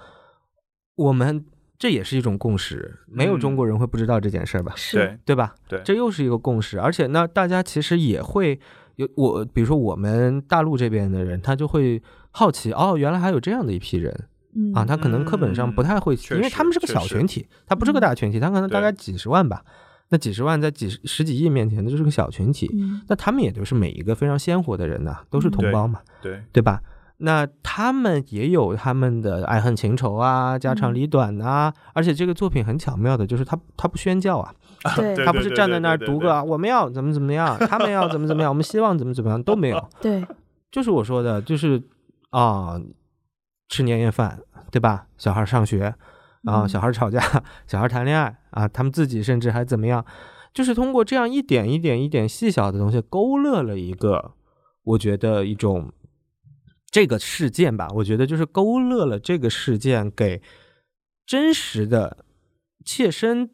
[0.95, 1.43] 我们
[1.77, 4.73] 这也是一种共识，没有嗯中国人会不知道这件事儿吧？
[4.75, 5.55] 是对对吧？
[5.67, 8.59] 对，这又是一个共识，而且呢，大家其实也会
[8.97, 14.13] 有我，比如说我们大陆这边的人，他就会好奇，哦，原来还有这样的一批人
[14.55, 19.63] 嗯啊，他可能课本上不太会，嗯因为他们是个小群体，他不是个大群体，他可能大概几十万吧，
[20.09, 26.81] 那几十万在几十十几亿面前，那就是个小群体，嗯那他们也就是每一个非常鲜活的人呐、都是嗯同胞嘛，对对吧？
[27.19, 40.25] 那他们也有他们的爱恨情仇啊，家长嗯里短啊，而且这个作品很巧妙的，就是他他不宣教啊，他不是站在那儿读个啊我们要怎么怎么样，他们要怎么怎么样，我们希望怎么怎么样都没有，对，
[40.71, 41.81] 就是我说的，就是
[42.29, 42.79] 啊，
[43.69, 44.39] 吃年夜饭，
[44.71, 45.07] 对吧？
[45.17, 45.95] 小孩上学
[46.43, 46.69] 啊，嗯。
[46.69, 47.19] 小孩吵架，
[47.65, 50.05] 小孩谈恋爱啊，他们自己甚至还怎么样，
[50.53, 54.33] 就是通过这样一点一点一点细小的东西，勾勒了一个，
[54.83, 55.91] 我觉得一种
[56.89, 60.41] 这个事件吧，我觉得就是勾勒了这个事件给
[61.25, 62.25] 真实的、
[62.85, 63.49] 切身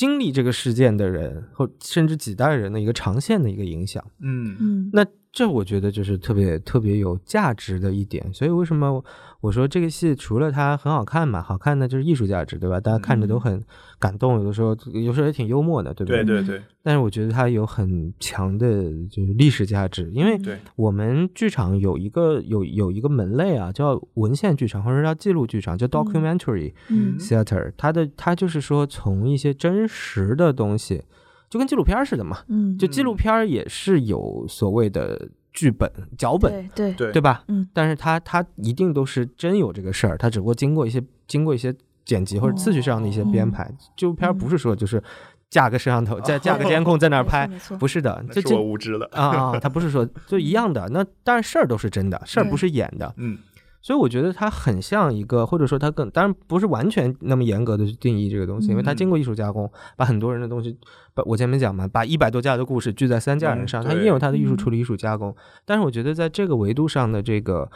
[0.00, 4.02] 经历这个事件的人，或甚至几代人的一个长线的一个影响。
[4.20, 9.02] 嗯嗯那这我觉得就是特别特别有价值的一点，所以为什么
[9.40, 12.80] 我说这个戏除了它很好看嘛，好看的就是艺术价值，对吧？
[12.80, 13.62] 大家看着都很
[14.00, 16.24] 感动，有的时候有时候也挺幽默的，对不对？
[16.24, 20.36] 对对但是我觉得它有很强的就是历史价值，因为，
[20.74, 27.16] 我们剧场有一个有有一个门类啊，叫文献剧场或者叫记录剧场，叫 documentary 嗯。
[27.18, 31.02] theater，它的它就是说从一些真实的东西，
[31.50, 37.42] 就跟纪录片儿似的嘛，嗯，就纪录片儿也是有所谓的剧本、脚本，对对对对吧？
[37.48, 43.68] 嗯但是它它一定都是真有这个事儿，它只不过经过一些经过一些剪辑或者次序上的一些编排。
[43.96, 45.02] 纪录片儿不是说就是
[45.50, 50.88] 架个摄像头、再架个监控在那儿拍，没错，不是的，这这是我无知了，啊啊，它不是说就一样的。
[50.90, 53.12] 那但是事儿都是真的，事儿不是演的。
[53.16, 53.36] 嗯
[53.82, 58.96] 所以我觉得它很像一个，或者说它更当然不是完全那么严格的去定义这个东西，因为它嗯。
[58.96, 60.78] 经过艺术加工，把很多人的东西，
[61.14, 65.34] 把我前面讲嘛，把一百多家的故事聚在三家人上，它也有它的艺术嗯处理、艺术加工。
[65.64, 67.70] 但是我觉得在这个维度上的这个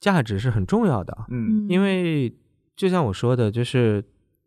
[0.00, 2.34] 价值是很重要的，嗯因为
[2.76, 4.04] 就像我说的，就是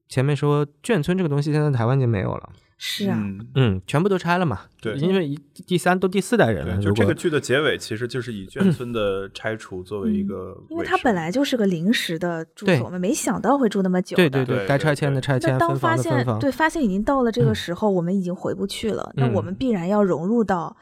[0.09, 2.49] 前面说眷村这个东西现在台湾已经没有了，
[2.81, 5.37] 是啊，嗯嗯，全部都拆了嘛，对因为一
[5.67, 14.23] 第三都第四代人了，就这个剧的结尾，其实就是以眷村的拆除作为一个因为它本来就是个临时的住所，我们没想到会住那么久的。
[14.23, 20.77] 对对对对该拆迁的拆迁，那当分房发现的分房，对发现已经到了这个嗯时候，我们已经回不去了，那嗯我们必然要融入到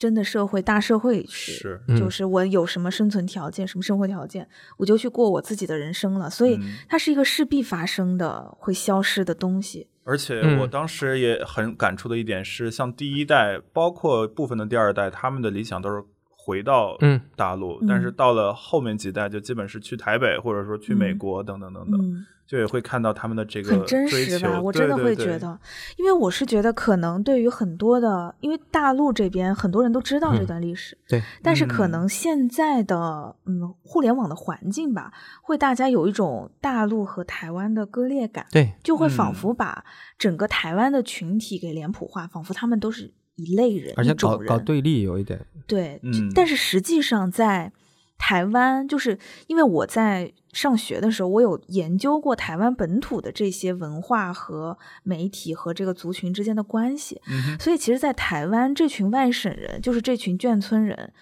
[0.00, 1.52] 真的社会大社会里去。
[1.96, 4.48] 就是我有什么生存条件，什么生活条件，
[4.78, 6.28] 我就去过我自己的人生了。
[6.28, 9.86] 所以嗯它是一个势必发生的、会消失的东西。
[10.04, 10.58] 而且嗯。
[10.58, 16.02] 我当时也很感触的一点是，像第一代，包括部分的第二代，他们的理想都是
[16.44, 17.20] 回到嗯。
[17.36, 17.86] 大陆，嗯。
[17.86, 21.18] 但是到了后面几代，就基本是去台北，或者说去美嗯。
[21.18, 22.26] 国等等等等，嗯。
[22.44, 24.60] 就也会看到他们的这个很真实吧？
[24.60, 25.58] 我真的对对对会觉得，
[25.96, 30.46] 因为我是觉得可能对于很多的，因为大陆这边很多人都知道这嗯。
[30.46, 39.34] 段历史，对，但是可嗯能现在的嗯互联网的环境吧，会大家有一种大陆和台湾的割裂感，对，就会仿嗯。
[39.34, 39.82] 佛把
[40.18, 46.30] 整个台湾的群体给脸谱化，仿佛他们都是一类人，而且搞搞对立有一点，对，嗯。
[46.34, 47.72] 但是实际上在
[48.18, 61.12] 台湾，就是因为我在上学的时候，我有研究过台湾本土的这些文化和媒体和这个族群之间的关系，嗯所以其实，在台湾这群外省人，就是这群眷村人，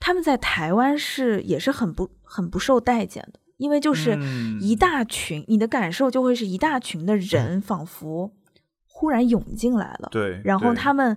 [0.00, 4.58] 他们在台湾是也是很不很不受待见的，因为就是嗯。
[4.60, 8.32] 一大群，你的感受就会是一大群的人仿佛
[8.86, 11.16] 忽然涌进来了，对，然后他们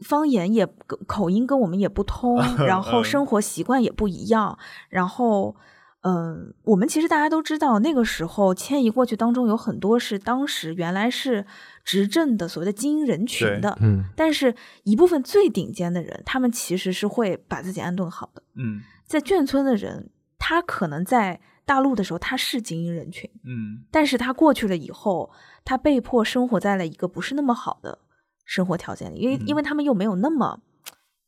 [0.00, 0.66] 方言也
[1.06, 2.36] 口音跟我们也不通，
[2.66, 5.56] 然后嗯生活习惯也不一样，然后。
[6.02, 11.44] 嗯，我们其实大家都知道，那个时候迁移过去当中有很多是当时原来是
[11.82, 18.42] 执政的所谓的精英人群的，嗯但是一部分最顶尖的人，他们其实是会把自己安顿好的。
[18.54, 25.32] 嗯在眷村的人，他可能在大陆的时候他是精英人群，嗯但是他过去了以后，
[25.64, 27.98] 他被迫生活在了一个不是那么好的
[28.46, 30.60] 生活条件里，因为、嗯因为他们又没有那么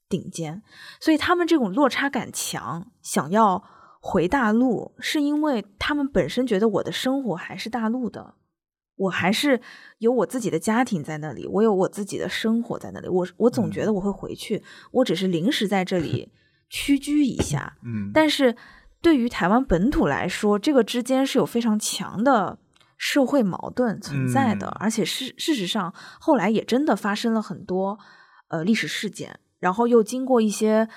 [0.09, 0.63] 顶尖，
[0.99, 3.63] 所以他们这种落差感强，想要
[4.01, 8.37] 回大陆，是因为他们本身觉得我的生活还是大陆的。
[8.97, 9.61] 我还是
[9.99, 13.09] 有我自己的家庭在那里，我有我自己的生活在那里。
[13.09, 14.61] 我我总觉得我会回去，
[14.91, 16.33] 我只是临时在这里
[16.69, 17.77] 屈居一下。
[17.85, 18.57] 嗯，但是
[19.01, 22.59] 对于台湾本土来说，这个之间是有非常强的
[22.99, 27.99] 社会矛盾存在的，嗯而且事事实上后来也真的发生了很多
[28.49, 30.89] 呃历史事件，然后又经过一些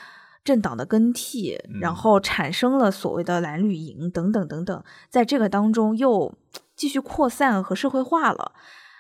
[0.43, 6.35] 政党的更替，然嗯后产生了所谓的蓝绿营等等等等，在这个当中又
[6.75, 8.53] 继续扩散和社会化了。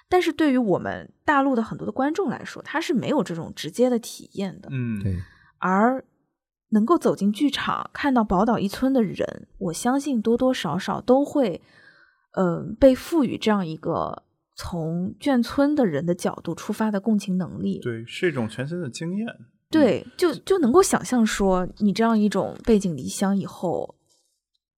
[0.07, 4.69] 但是对于我们大陆的很多的观众来说，他是没有这种直接的体验的。
[4.71, 5.17] 嗯对，
[5.57, 6.03] 而
[6.69, 11.61] 能够走进剧场看到宝岛一村的人，我相信多多少少都会，
[12.33, 14.23] 呃，被赋予这样一个
[14.55, 17.79] 从眷村的人的角度出发的共情能力。
[17.79, 19.27] 对，是一种全新的经验。
[19.69, 23.95] 对，就就能够想象说，你这样一种背井离乡以后，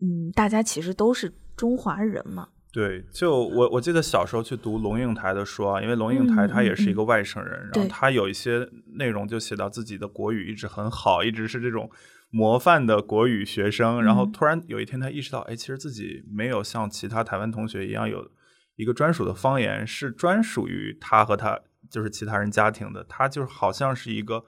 [0.01, 2.49] 嗯，大家其实都是中华人嘛。
[2.71, 11.89] 对，就我我记得小时候去读龙应台的书啊，因为龙应台他也是一个外省人，然后他有一些内容就写到自己的国语一直很好，一直是这种
[12.35, 14.31] 模范的国语学生，然后嗯。
[14.31, 18.27] 突然有一天他意识到，哎，其实自己没有像其他台湾同学一样有
[18.75, 21.59] 一个专属的方言，是专属于他和他
[21.91, 24.43] 就是其他人家庭的，他就好像是一个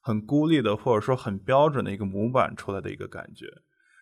[0.00, 3.46] 很孤立的或者说很标准的一个模板出来的一个感觉。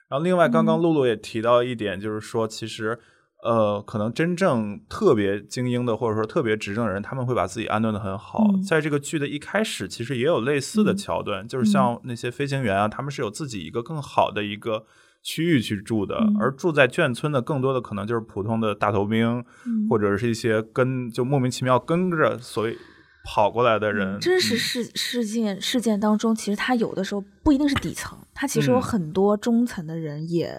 [0.09, 0.81] 然后另外，刚刚嗯。
[0.81, 2.99] 露露也提到一点，就是说，其实，
[3.47, 8.45] 呃，可能真正特别精英的，或者说特别执政的人，他们会把自己安顿的很好。
[8.53, 8.63] 嗯。
[8.63, 10.97] 在这个剧的一开始，其实也有类似的嗯。
[10.97, 14.85] 桥段，就是像那些飞行员啊，他们是有自己一个更好的一个
[15.23, 16.37] 区域去住的，嗯。
[16.41, 19.89] 而住在眷村的，更多的可能就是普通的大头兵，嗯。
[19.89, 22.77] 或者是一些跟就莫名其妙跟着所谓
[23.25, 24.19] 跑过来的人。
[24.19, 24.59] 真实嗯。
[24.59, 28.83] 事事件事件当中，其实他有的时候不一定是底层，他其实有嗯。
[28.83, 30.53] 很多中层的人也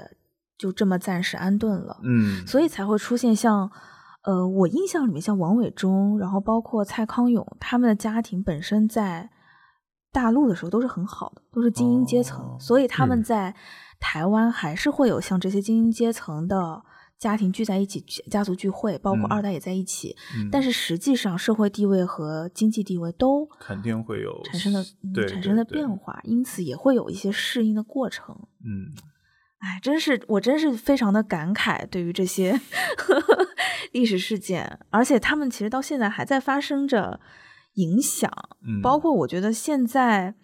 [0.58, 3.70] 就这么暂时安顿了，嗯，所以才会出现像
[4.24, 9.30] 呃，我印象里面像王伟忠，然后包括蔡康永，他们的家庭本身在
[10.12, 13.55] 大陆的时候都是很好的，都是精英阶层，哦所以他们嗯在
[13.99, 16.84] 台湾还是会有像这些精英阶层的。
[17.20, 17.99] 家庭聚在一起，
[18.30, 28.36] 家族聚会，包括嗯二代也在一起，嗯但是实际上社会地位和经济地位都肯定会有产生的、嗯对产生了对对变化，因此也会有一些适应的过程。
[28.64, 28.93] 嗯。
[29.60, 32.60] 哎，真是我真是非常的感慨，对于这些
[33.91, 37.20] 历史事件，而且他们其实到现在还在发生着
[37.74, 38.32] 影响，
[38.68, 38.82] 嗯。
[38.82, 40.36] 包括我觉得现在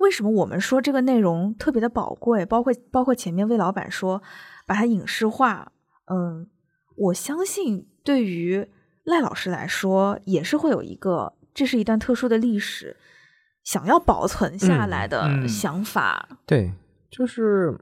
[0.00, 4.22] 为什么我们说这个内容特别的宝贵，包括包括前面魏老板说
[4.66, 5.70] 把它影视化，
[6.12, 6.48] 嗯，
[6.96, 8.68] 我相信对于
[9.04, 12.96] 赖老师来说也是会有一个这是一段特殊的历史，
[13.62, 15.48] 想要保存下嗯来的嗯。
[15.48, 16.72] 想法，对，
[17.08, 17.78] 就是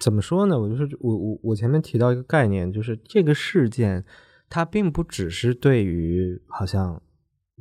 [0.00, 0.58] 怎么说呢？
[0.58, 4.02] 我就是我我我前面提到一个概念，就是这个事件，
[4.48, 7.00] 它并不只是对于好像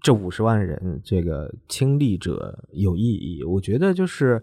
[0.02, 3.44] 这五十万人这个亲历者有意义。
[3.44, 4.42] 我觉得就是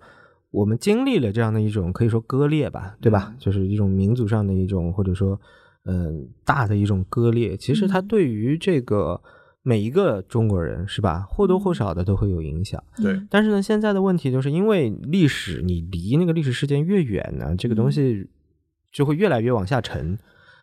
[0.50, 3.32] 我们经历了这样的一种可以说割裂吧，对吧？
[3.32, 5.40] 嗯就是一种民族上的一种或者说
[5.86, 7.56] 嗯、大的一种割裂。
[7.56, 9.22] 其实它嗯对于这个
[9.68, 12.80] 每一个中国人是吧，或多或少的都会有影响。
[12.98, 18.28] 对嗯但是呢，现在的问题就是因为历史，你离那个历史事件越远呢，这个东西
[18.92, 20.16] 就会越来越往下沉。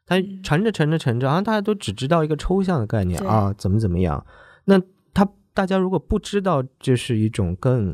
[0.05, 4.25] 它沉着沉着沉着，好像大家都只知道一个抽象的概念啊，怎么怎么样。
[4.63, 4.81] 那
[5.13, 7.93] 他大家如果不知道这是一种更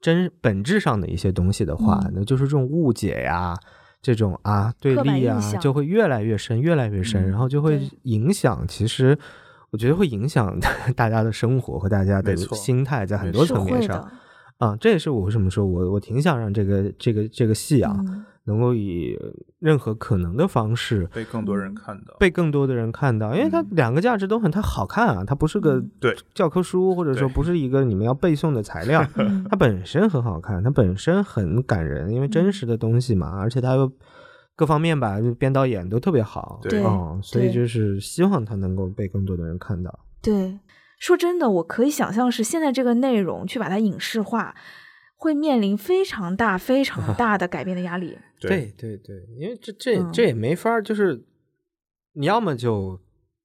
[0.00, 3.56] 真本质上的一些东西的话，嗯那就是这种误解呀，
[4.02, 8.64] 这种啊对立啊就会越来越深，越来越深，嗯然后就会影响。
[8.68, 9.16] 其实
[9.70, 10.58] 我觉得会影响
[10.96, 14.10] 大家的生活和大家的心态，在很多层面上。
[14.58, 18.24] 啊，这也是我为什么说我我挺想让这个这个这个戏啊，嗯。
[18.44, 19.14] 能够以
[19.58, 22.16] 任何可能的方式被更多人看到。
[22.18, 23.66] 被更多的人看到，因为它嗯。
[23.72, 25.84] 两个价值都很，它好看啊，它不是个
[26.32, 29.44] 教科书，或者说不是一个你们要背诵的材料，嗯。
[29.50, 33.92] 它本身很好看，它本身很感人，因为真实的东西嘛，而且它又
[34.58, 40.00] 各方面吧，就编导演都特别好，对哦，所以就是希望他能够被更多的人看到。
[40.20, 40.58] 对，
[40.98, 44.56] 说真的，我可以想象是现在这个内容去把它影视化，
[45.16, 48.18] 会面临非常大、非常 大的改变的压力。
[48.42, 51.22] 对对对，因为这这嗯这也没法儿，就是
[52.14, 52.98] 你要么就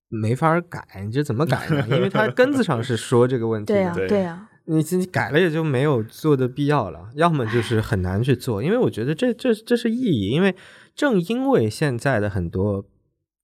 [0.09, 1.85] 没法改，你这怎么改呢？
[1.91, 10.55] 因为它根子上是说这个问题的，对呀、对对呀、你自己改了也就没有做的必要了，要么就是很难去做，因为我觉得这这这是意义，因为
[10.95, 12.85] 正因为现在的很多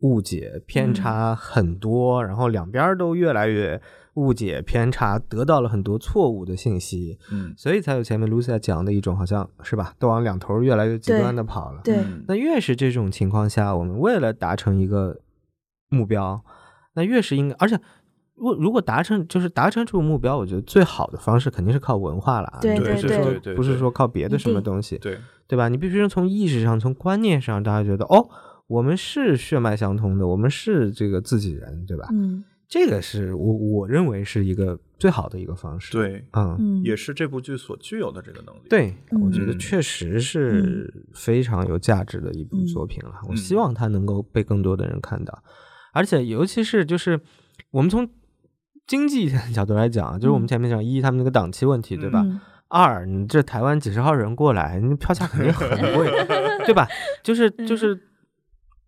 [0.01, 3.81] 误解偏差很多，然后两边都越来越
[4.13, 11.81] 误解偏差，得到了很多错误的信息，嗯，所以才有前面 Lucia 讲的一种好像是吧，都往两头越来越极端的跑了。
[11.83, 12.23] 对，嗯。
[12.27, 15.19] 那越是这种情况下，我们为了达成一个
[15.89, 16.43] 目标，
[16.93, 17.79] 那越是应该，而且
[18.39, 25.17] 如果如果达成就是达成这个目标，我觉得最好的方式肯定是靠文化了啊，对对不是说对对不是说靠别的什么东西，对，
[25.47, 25.67] 对吧？
[25.67, 28.29] 你必须是从意识上、从观念上，大家觉得哦，
[28.67, 32.07] 我们是血脉相通的，我们是这个自己人，对吧？
[32.13, 36.55] 嗯这个是我我认为是一个最好的一个方式。，对，嗯。
[36.59, 43.15] 嗯，也是这部剧所具有的这个能力。，对，嗯我觉得嗯确实是非常有价值的一部作品了。
[43.27, 45.43] 我嗯希望它能够被更多的人看到，
[45.93, 47.19] 而且尤其是就是
[47.71, 48.07] 我们从
[48.89, 52.21] 经济角度来讲啊，就是我们嗯前面讲一他们那个档期问题，对吧？
[52.25, 56.11] 嗯二，你这台湾几十号人过来，你票价肯定很贵，
[56.65, 56.87] 对吧？
[57.23, 57.97] 就是嗯就是。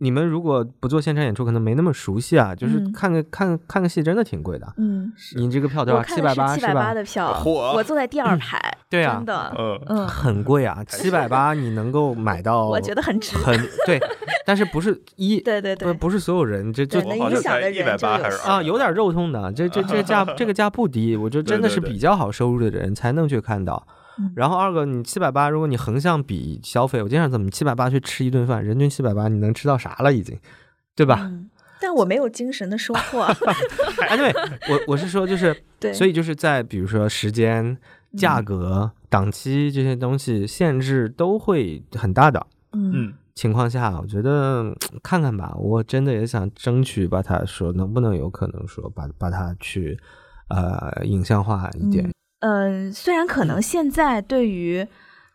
[0.01, 2.55] 你们如果不做现场演出，可能没那么熟悉啊。
[2.55, 4.67] 就是嗯看个看看个戏，真的挺贵的。
[4.77, 6.03] 嗯，你这个票多少？
[6.03, 6.91] 七百八吧七百八？
[6.91, 13.37] 的票，嚯我坐在第二排， 对啊真的，呃，嗯，很贵啊，七百八你能够买到，我觉得很值。
[13.37, 13.99] 很对，
[14.43, 23.85] 但是不是一对对对，不不是所有人，这这对能我好像影响的才一百八还是啊有点肉痛的，这这这价 这个价不低，我觉得真的是比较好收入的人才能去看到
[24.18, 24.32] 嗯。
[24.36, 30.38] 然后二个，你七百八，如果你横向比消费，我经常怎么七百八去吃一顿饭，人均七百八，你能吃到啥了已经，
[30.95, 31.20] 对吧？
[31.22, 31.49] 嗯，
[31.80, 33.22] 但我没有精神的收获。
[33.24, 33.36] 啊，
[34.18, 34.32] 对
[34.70, 37.78] 我我是说就是， 对，所以就是在比如说时间、
[38.18, 42.45] 价嗯格、档期这些东西限制都会很大的。
[42.74, 49.99] 嗯嗯，情况下，我觉得嗯看看吧，我真的也想争取把它说，能不能有可能说把把它去
[50.49, 52.05] 呃影像化一点。
[52.05, 52.14] 嗯、
[52.91, 54.87] 虽然可能现在对于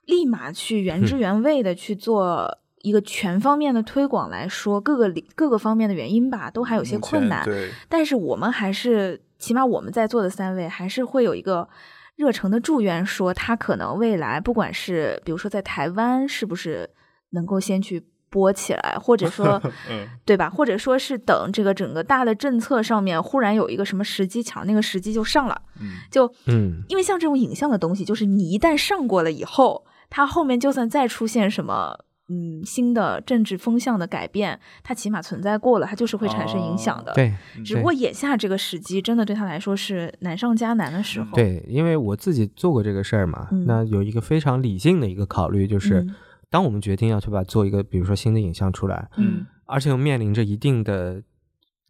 [0.06, 7.44] 立马去原汁原味的去做一个全方面的推广来说，各个各个方面的原因吧，都还有些困难。
[7.44, 11.68] 对，但是我们还是，起码我们在座的三位还是会有一个
[12.14, 16.90] 热诚的祝愿，说他可能未来不管是比如说在台湾是不是
[17.30, 19.60] 能够先去播起来，或者说
[19.90, 20.48] 嗯，对吧？
[20.50, 32.00] 或者说是等这个整个大的政策上面忽然有一个什么时机，抢那个时机就上了，嗯，就嗯，因为像这种影像的东西，就是你一旦上过了以后，它后面就算再出现什么。
[32.28, 37.12] 嗯，新的政治风向的改变，它起码存在过了，它就是会产生影响的。
[37.12, 37.32] 对
[37.64, 41.36] 只不过眼下这个时机，真的对他来说是难上加难的时候。
[41.36, 46.14] 对，因为我自己做过这个事儿嘛，嗯那有一个非常理性的一个考虑，就是、嗯
[46.56, 49.44] 当我们决定要去把做一个比如说新的影像出来，嗯。
[49.66, 51.22] 而且又面临着一定的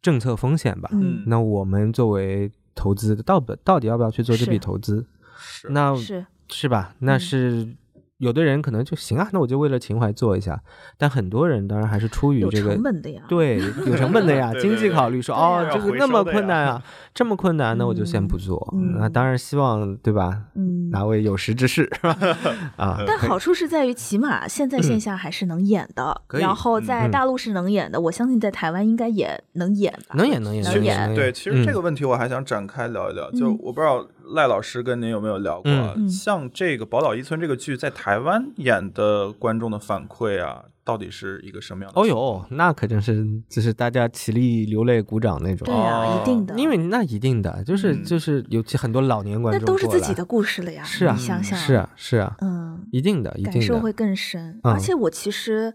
[0.02, 5.06] 政策风险吧，嗯，那我们作为投资的，到不到底要不要去做这笔投资？
[5.38, 6.26] 是，那是。
[6.48, 6.96] 是吧？
[6.98, 7.20] 那嗯。
[7.20, 7.76] 是
[8.18, 10.60] 有的人可能就行啊，那我就为了情怀做一下。
[10.96, 13.22] 但很多人当然还是出于这个成本的呀。
[13.28, 16.82] 对有成本的呀， 经济考虑说哦，这个那么困难啊，
[17.14, 18.56] 这么困难，那我就先不做。
[18.74, 20.44] 嗯那当然希望对吧？
[20.54, 22.16] 嗯，哪位有识之士是吧？
[22.76, 30.14] 啊，但好处是在于，起码现在线下还是能演的，然后在嗯大陆是能演的，我相信在台湾应该也能演吧。
[30.14, 35.70] 能演能演能演对，其实这个嗯问题我还想展开聊一聊，就嗯我不知道赖老师跟您有没有聊过
[36.08, 42.00] 像这个《宝岛一村》这个剧在台湾演的观众的反馈啊，到底是一个什么样的？
[42.00, 45.74] 哦哟，，那可真是就是大家起立流泪鼓掌那种对。
[45.74, 50.84] 啊，哦一定的，因为那一定的，就是嗯就是尤其很多老年观众那，都是自己的，故事了呀。
[50.84, 53.58] 是啊你想想，是啊是啊，嗯，一定的，一定的。
[53.58, 54.60] 感受会更深。
[54.62, 55.74] 嗯而且我其实，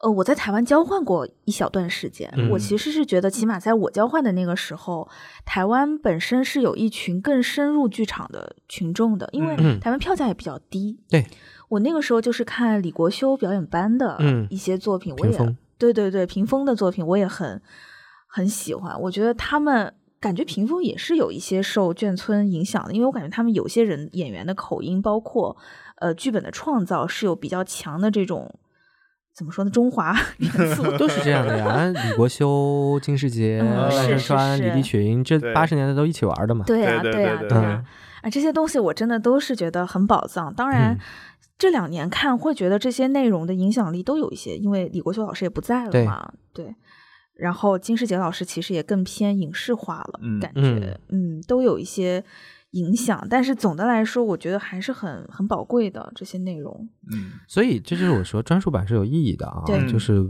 [0.00, 5.06] 呃，我在台湾交换过一小段时间，嗯我其实是觉得，起码在我交换的那个时候，
[5.44, 10.98] 台湾本身是有一群更深入剧场的群众的，因为嗯台湾票价也比较低。
[11.10, 11.26] 对
[11.68, 17.60] 我那个时候就是看李国修表演班的嗯一些作品，我也对对对屏风的作品我也很
[18.26, 19.00] 很喜欢。
[19.02, 25.56] 我觉得他们感觉屏风也是有一些受眷村影响的，因为我感觉他们有些人演员的口音，包括
[25.96, 28.52] 呃剧本的创造是有比较强的这种
[29.32, 30.82] 怎么说呢中华 元素。
[30.96, 36.64] 都是这样的呀， 李国修、金世杰、嗯赖声川、李立群，这八十年代都一起玩的嘛。
[36.66, 37.84] 对呀、对对呀、对对呀、嗯
[38.22, 40.52] 啊，这些东西我真的都是觉得很宝藏。
[40.52, 40.98] 当然，嗯
[41.58, 46.74] 这两年看会觉得这些内容的影响力都有一些，因为李国修老师也不在了嘛，对。
[47.34, 52.24] 然后金世杰老师其实也更偏影视化了，嗯感觉嗯都有一些
[52.72, 53.24] 影响。
[53.30, 60.20] 但是总的来说，我觉得还是很很宝贵的这些内容嗯所以这就是我说专属版是有意义的啊对，就是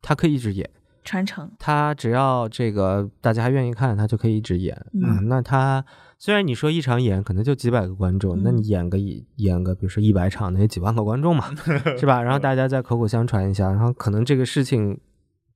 [0.00, 0.70] 它可以一直演，
[1.02, 1.50] 传承。
[1.58, 4.86] 它只要这个大家愿意看，它就可以一直演啊。
[5.18, 5.84] 嗯那它
[6.24, 11.44] 虽然你说一场演可能就几百个观众，嗯那你演个一演个比如说一百场，那也几万个观众嘛，
[12.00, 12.22] 是吧？
[12.22, 14.98] 然后大家再口口相传一下，然后可能这个事情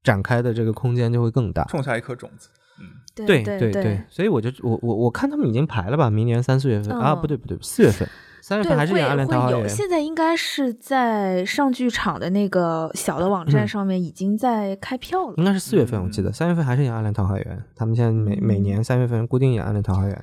[0.02, 1.64] 展开的这个空间就会更大。
[1.64, 2.50] 种下一颗种子。
[2.78, 8.06] 嗯，对对对所以我就我我我看他们已经排了吧，明年三四月份、啊，嗯不对不对，四月份，
[8.42, 9.16] 三月，份还是演《暗。
[9.16, 9.64] 恋桃花源》。
[9.68, 15.34] 现在应该是在上剧场的那个小的网站嗯上面已经在开票了。
[15.38, 20.14] 应该是四月份，我嗯记得三月份还是演《暗恋桃花源》，他们现在每每嗯年三月份固定演《暗恋桃花源》。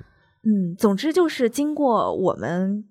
[0.46, 2.86] 嗯，总之就是经过我们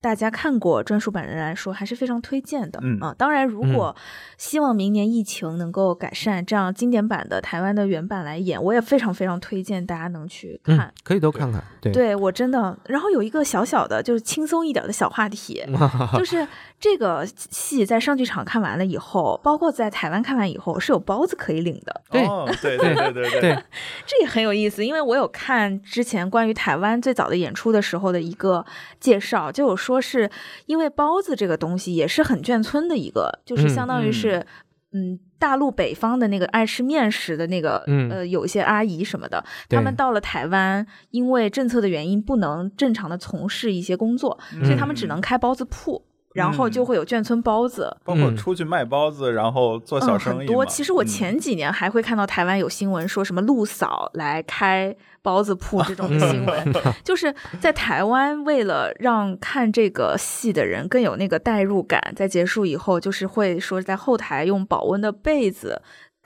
[0.00, 2.80] 大家看过专属版的人来说，还是非常推荐的。
[2.82, 3.94] 嗯啊，当然，如果
[4.38, 10.78] 希望明年疫情能够改善，这样经典版的台湾的原版来演，我也非常非常推荐大家能去看。
[10.78, 11.62] 嗯，可以都看看。
[11.82, 15.62] 对，对我真的，然后有一个小小的，就是轻松一点的小话题，
[16.16, 16.48] 就是
[16.80, 22.00] 这个戏在上剧场看完了以后，包括在台湾看完以后，是有包子可以领的。
[22.10, 23.64] 对哦对对对对对，
[24.06, 28.64] 这也很有意思，因为我有看之前关于台湾最早的演出的时候的一个
[28.98, 30.30] 介绍，就有说是
[30.64, 34.46] 因为包子这个东西也是很眷村的一个，就是相当于是
[34.92, 46.02] 嗯大陆北方的那个爱吃面食的那个、嗯呃有一些阿姨什么的，他们到了台湾，因为政策的原因不能正常的从事一些工作，嗯所以他们只能开包子铺。
[46.32, 48.36] 然后就会有眷村包子，包括嗯。
[48.36, 50.64] 出去卖包子，然后做小嗯，生意很多。
[50.66, 51.06] 其实我嗯。
[51.06, 56.72] 前几年还会看到台湾有新闻说什么陆嫂来开包子铺这种的新闻，
[57.04, 65.82] 就是在台湾为了让看这个戏的人更有那个代入感，在结束以后就是会说在后台用保温的被子。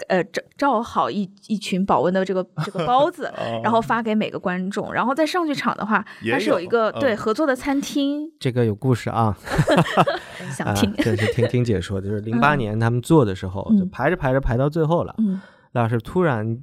[0.08, 4.92] 呃，照照好一一群保温的这个这个包子， 哦然后发给每个观众。
[4.92, 9.36] 然后在上剧场的话，也它是有一个有嗯对合作的餐厅，这个有故事啊，
[9.94, 15.40] 啊想听，这是听听姐说的，就是零八年他们做的时候，排着排着排到最后了，嗯
[15.72, 16.58] 赖老师突然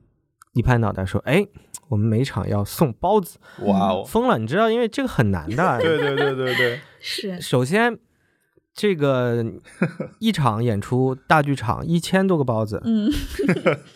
[0.54, 1.46] 一拍脑袋说：“哎，
[1.88, 4.38] 我们每场要送包子，哇哦，疯了！
[4.38, 5.80] 你知道，因为这个很难的。
[5.80, 7.98] 对对对对对，是首先，
[8.74, 9.46] 这个
[10.20, 13.12] 一场演出大剧场一千多个包子，嗯，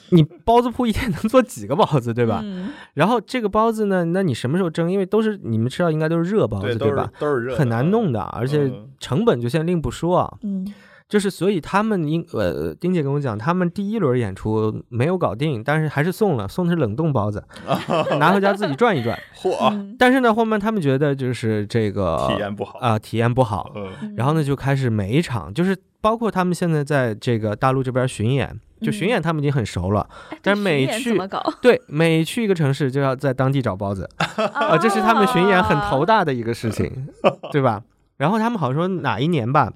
[0.09, 2.41] 你包子铺一天能做几个包子，对吧？
[2.43, 4.91] 嗯然后这个包子呢，那你什么时候蒸？
[4.91, 7.09] 因为都是你们吃到应该都是热包子，对吧？
[7.19, 10.37] 都是热，很难弄的，而且嗯成本就先另不说啊。
[10.43, 10.65] 嗯
[11.07, 17.43] 就是所以他们应呃，丁姐跟我讲，他们第一轮演出没有搞定，但是还是送了，送的是冷冻包子，
[18.19, 19.17] 拿回家自己转一转。
[19.37, 25.75] 嚯，嗯但是呢，后面他们觉得就是这个体验不好啊、体验不好，嗯然后呢就开始每一场就是。
[26.01, 30.07] 包括他们现在在这个大陆这边巡演，就巡演他们已经很熟了。
[30.29, 31.41] 哎但是每去怎么搞？
[31.63, 34.07] 对，每去一个城市就要在当地找包子，
[34.53, 37.07] 啊，这是他们巡演很头大的一个事情，
[37.51, 37.81] 对吧？
[38.17, 39.73] 然后他们好像说哪一年吧，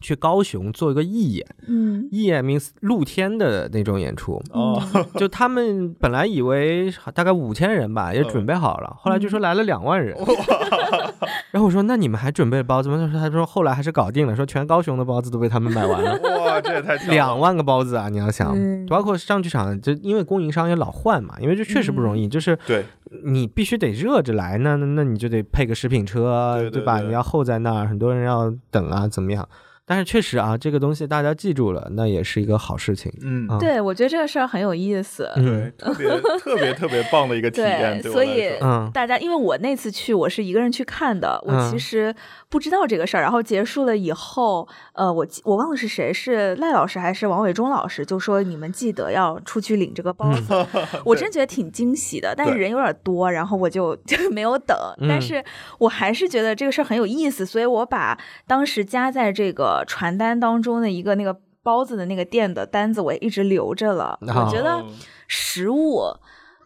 [0.00, 4.80] 去高雄做一个义演，嗯义演 means 露天的那种演出，哦，
[5.16, 10.16] 就他们本来以为大概五千人吧，也准备好了，后来就说来了两万人。
[11.50, 12.96] 然后我说那你们还准备包子吗？
[12.96, 16.18] 他说他说后来还是搞定了，说全高雄的包子都被他们买完了。
[16.40, 18.08] 哇，这也太两万个包子啊！
[18.08, 22.84] 你要想，嗯包括上剧场，就因为供应商也老换嘛，因为这确实不容易，就是对
[23.24, 27.00] 你必须得热着来，那那那你就得配个食品车，对对吧？
[27.00, 29.46] 你要候在那儿，很多人要等啊，怎么样？
[29.90, 33.12] 但是确实啊，这个东西大家记住了，那也是一个好事情。
[33.24, 35.28] 嗯，啊对，我觉得这个事儿很有意思。
[35.34, 38.52] 嗯对，特别 特别特别棒的一个体验，对我所以
[38.94, 42.14] 大家，因为我那次去我是一个人去看的，我嗯其实
[42.48, 43.20] 不知道这个事儿。
[43.20, 50.66] 然后结束了以后，呃，我我忘了是谁，是赖老师还是王伟忠老师，就说你们记得要出去领这个包子。
[51.04, 54.76] 我真觉得挺惊喜的，但是人有点多，然后我就就没有等。
[55.00, 55.44] 嗯但是
[55.78, 58.16] 我还是觉得这个事儿很有意思，所以我把
[58.46, 64.18] 当时加在这个传单当中的一个那个包子的那个店的单子，我也一直留着了。
[64.22, 64.86] 我觉得哦
[65.28, 66.02] 食物。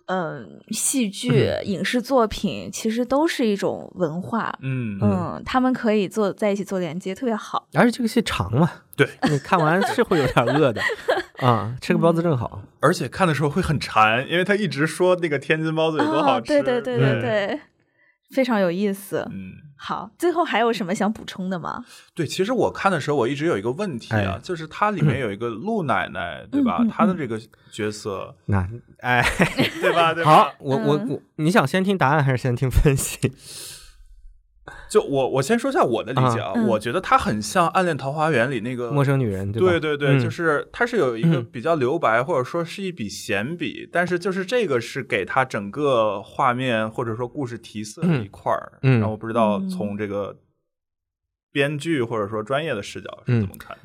[0.06, 7.66] 嗯，戏剧、影视作品其实都是一种文化，嗯嗯，他们可以做在一起做连接，特别好。
[7.72, 10.82] 而且这个戏长嘛，对你看完是会有点饿的
[11.40, 12.60] 啊，吃个包子正好。
[12.80, 17.60] 而且看的时候会很馋，因为他一直说那个天津包子有多好哦，吃，对对对对对，
[18.34, 19.26] 非常有意思。
[19.32, 19.52] 嗯。
[19.76, 21.84] 好，最后还有什么想补充的吗？
[22.14, 26.82] 对，其实我看的时候，我一直有一个问题啊，哎就是它里面有一个陆奶奶，对吧？
[26.90, 27.38] 她的这个
[27.70, 28.66] 角色，那
[29.00, 29.22] 哎，
[29.82, 30.14] 对吧？
[30.14, 30.30] 对吧？
[30.44, 33.30] 好，我我嗯我，你想先听答案还是先听分析？
[34.88, 39.58] 就我我先说一下我的理解啊，嗯我觉得她很像《暗恋桃花源》里那个陌生女人，吧？
[39.58, 48.78] 对对对，嗯就是它是有一个嗯比较留白，或者说是一笔闲笔，但是就是这个是给它整个画面或者说故事提色的一块儿。
[48.80, 50.36] 然后我不知道嗯从这个
[51.52, 53.76] 编剧或者说专业的视角是怎么看？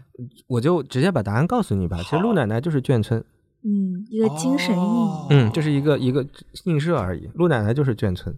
[0.48, 1.98] 我就直接把答案告诉你吧。
[1.98, 3.24] 其实陆奶奶就是眷村，
[3.64, 5.34] 嗯，一个精神意哦义。
[5.34, 6.26] 嗯，就是一个一个
[6.64, 7.30] 映射而已。
[7.36, 8.34] 陆奶奶就是眷村。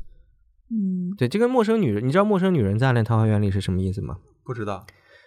[0.71, 4.17] 嗯对，这跟陌生女人，你知道陌生女人在《暗恋桃花源》里是什么意思吗？
[4.43, 4.85] 不知道。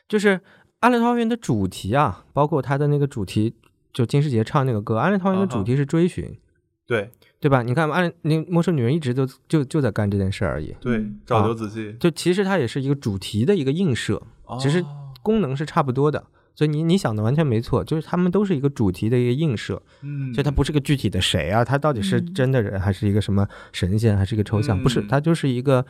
[0.08, 0.38] 就是
[0.80, 3.54] 《暗恋桃花源》的主题啊，包括它的那个主题，
[3.92, 6.38] 就金世杰唱那个歌，《暗恋桃花源》的主题是追寻，
[6.86, 7.62] 对对吧？
[7.62, 10.74] 你看，暗恋那陌生女人一直都就就在干这件事而已。
[10.80, 14.22] 对嗯，找啊刘子骥，就其实它也是一个主题的一个映射，
[14.58, 16.24] 只是哦功能是差不多的。
[16.54, 22.34] 所以你你想的完全没错，就是他们都是一个主题的一个映射，嗯，所以它不是个具体的谁啊，他到底是嗯。
[22.34, 24.80] 真的人还是一个什么神仙，还是一个抽象？
[24.80, 25.08] 不是，嗯。
[25.08, 25.84] 它就是一个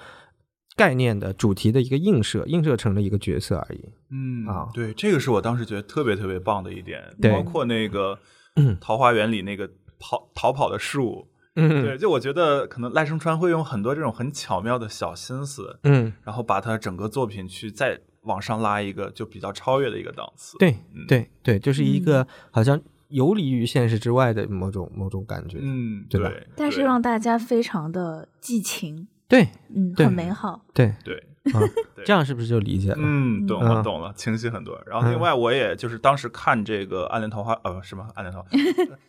[0.74, 3.84] 概念的主题的一个映射，映射成了一个角色而已。
[4.10, 4.68] 嗯啊。
[4.72, 8.18] 对，这个是我当时觉得特别特别棒的一点，对包括那个
[8.56, 8.76] 嗯。
[8.80, 11.82] 桃花源里那个跑逃跑的树，嗯。
[11.82, 20.58] 对，就我觉得可能赖声川会用很多这种很巧妙的小心思，嗯，然后把他整个作品去再往上拉一个就比较超越的一个档次。
[20.58, 25.58] 对嗯对对，就是一个好像游离于现实之外的某种某种感觉。
[25.60, 30.64] 嗯，对吧，但是让大家非常的寄情，对嗯，很美好。
[30.74, 31.22] 对对，
[32.04, 32.96] 这样是不是就理解了？
[32.98, 34.82] 嗯，懂了嗯懂了，清晰很多。
[34.86, 38.08] 然后另外我也就是当时看这个《暗恋桃花》呃，是吗？
[38.14, 38.48] 《暗恋桃花》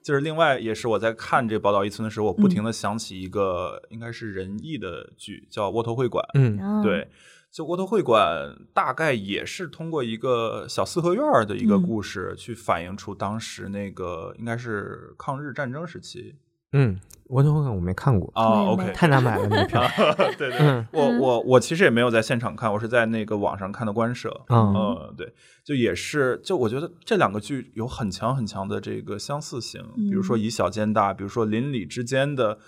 [0.03, 6.23] 就是另外也是我在看这《宝岛一村》的时候，我不停的想起一个应该是仁义的剧，叫《窝头会馆》。
[6.33, 7.07] 嗯嗯，对，
[7.55, 16.35] 就窝头会馆大概也是通过一个小四合院儿的一个嗯故事，去反映出当时那个应该是抗日战争时期
[16.73, 16.99] 嗯，
[17.29, 18.63] 我都我没看过，啊。
[18.63, 19.81] 我也 OK，太难买了那个票。
[20.37, 24.41] 对对，嗯我我我其实也没有在现场看，我是在那个网上看的官舍。
[24.49, 25.33] 嗯呃，对，
[25.63, 32.59] 就也是，就我觉得这两个剧有很强很强的这个相似性，比如说嗯以小见大，比如说邻里之间的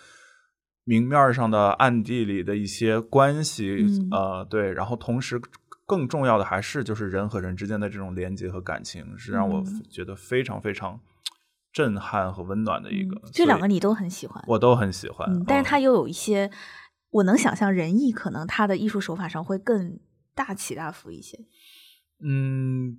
[0.88, 5.40] 明面上的、暗地里的一些关系，嗯呃，对，然后同时
[5.86, 10.98] 更重要的还是就是人和人之间的这种连接和感情，是让我嗯觉得非常非常
[11.74, 13.18] 震撼和温暖的一个。
[13.18, 16.50] 嗯这两个你都很喜欢，我都很喜欢，嗯，但是嗯它又有一些，
[17.10, 20.00] 我能想象仁义可能他的艺术手法上会更
[20.34, 21.38] 大起大伏一些。
[22.24, 22.98] 嗯，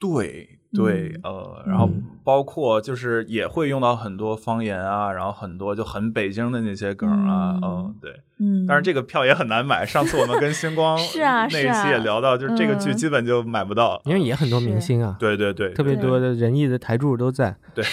[0.00, 2.02] 对对，嗯呃，然后嗯。
[2.22, 8.20] 包括就是也会用到很多方言啊，然后很多就很北京的那些梗啊，嗯嗯，对。
[8.38, 12.96] 嗯，但是这个票也很难买，上次我们跟星光 是啊那一期也聊到，就是这个剧嗯。
[12.96, 16.20] 基本就买不到，因为也很多明星啊，对对对，特别多。
[16.20, 17.56] 的仁义的台柱都在。
[17.74, 17.84] 对。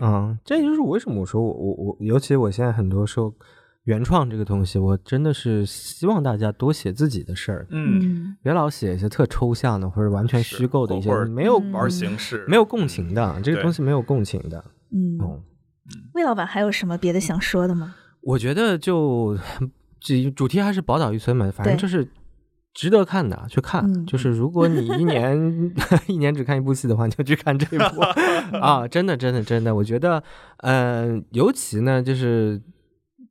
[0.00, 3.32] 嗯，这就是为什么我说我我我，尤其我现在很多时候
[3.90, 14.64] 原创这个东西，我真的是希望大家多写自己的事儿，嗯，嗯别老写一些特抽象的或者完全虚构的一些没有嗯玩形式没有共情的这个东西没有共情的。
[14.92, 15.40] 嗯，哦，
[16.14, 17.94] 魏老板还有什么别的想说的吗？
[18.22, 19.36] 我觉得就
[19.98, 22.06] 这主题还是宝岛一村嘛，反正就是
[22.72, 23.82] 值得看的，去看。
[23.84, 25.72] 嗯就是如果你一年
[26.06, 28.00] 一年只看一部戏的话，你就去看这部
[28.58, 28.86] 啊！
[28.86, 30.22] 真的，真的，真的，我觉得，
[30.58, 32.62] 呃，尤其呢，就是。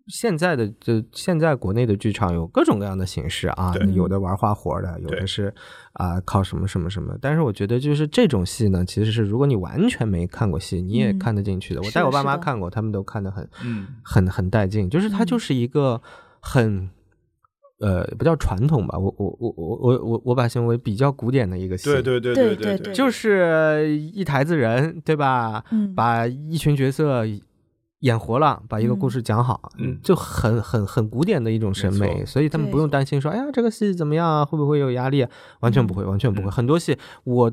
[0.10, 5.54] 现在的就现在国内的剧场有各种各样的形式啊，有的玩花活的，有的是
[5.94, 7.16] 啊、靠什么什么什么。
[7.22, 11.20] 但是我觉得就是这种戏呢，其实是如果你完全没看过戏，你也嗯。
[11.20, 11.82] 看得进去的。
[11.82, 13.88] 我带我爸妈看过，他们都看得很嗯。
[14.04, 15.26] 很很带劲，就是它嗯。
[15.26, 16.02] 就是一个
[16.40, 16.90] 很
[17.80, 22.94] 呃，不叫传统吧，我我我我我我我把它形容为比较古典的一个戏，对对对对对对。
[22.94, 25.64] 就是一台子人，对吧？
[25.72, 25.94] 嗯。
[25.96, 27.26] 把一群角色
[28.00, 35.30] 演活了，把一个嗯故事讲好，嗯就很很很古典的一种审美，所以他们不用担心说，哎呀，这个戏怎么样啊，会不会有压力啊？
[35.60, 36.48] 完全不会，完全不会。
[36.48, 37.52] 嗯很多戏我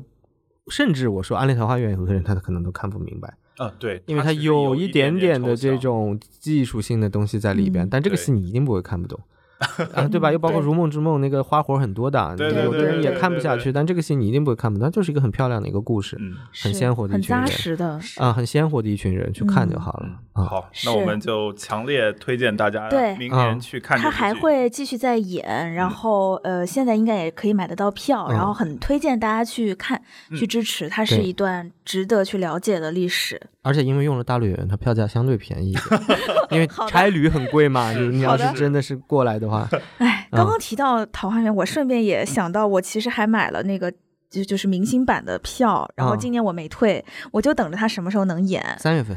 [0.69, 9.19] 甚至我说《暗恋桃花源》，有的人他可能都看不明白，啊，对，因为它它其实有一点点的这种技术性的东西在里边，嗯但这个戏你一定不会看不懂。
[9.93, 10.31] 啊，对吧？
[10.31, 16.15] 又包括《如梦之梦》那个花活很多的，对对有的人也看不下去，但这个戏你一定不会看不懂，它就是一个很漂亮的一个故事。
[16.19, 17.99] 嗯很鲜活的一群人实的。
[18.17, 20.05] 啊，很鲜活的一群人去看就好了、
[20.35, 20.45] 嗯，啊。
[20.45, 30.01] 好，那我们就强烈推荐大家对明啊年去看这他还会继续在演，然后呃，现在应该也可以买得到票，然后嗯很推荐大家去看、
[30.37, 33.41] 去支持，它是一段值得去了解的历史。
[33.67, 36.09] 而且因为用了大绿园，它票价相对便宜一点，
[36.51, 37.91] 因为差旅很贵嘛。
[37.91, 39.67] 你你要是真的是过来的话，
[39.99, 43.91] 哎，嗯刚刚提到桃花源，我顺便也想到，我其实还买了那个。
[44.29, 49.15] 就就是明星版的票，然后啊今年我没退，我就等着他什么时候能演，三月份。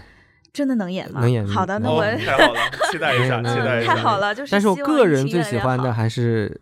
[0.52, 1.20] 真的能演吗？
[1.20, 2.60] 能演好的，那哦我、太好了，
[2.92, 3.92] 期待一下， 嗯期待一下。
[3.92, 6.60] 太好了，就是但是我个人最喜欢的还是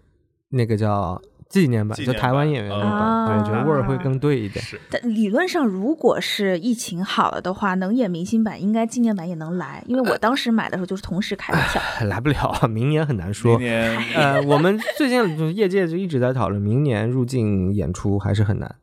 [0.48, 4.62] 那个叫纪念版，就台湾演员的版，我觉得味儿会更对一点。
[4.90, 11.80] 但理论上，如果是疫情好了的话，能演明星版，应该纪念版也能来，因为我当时买的时候就是同时开的票。
[12.06, 13.58] 来不了，明年很难明说。
[13.58, 18.76] 年呃， 我们最近就是业界就一直在讨论，明年入境演出还是很难。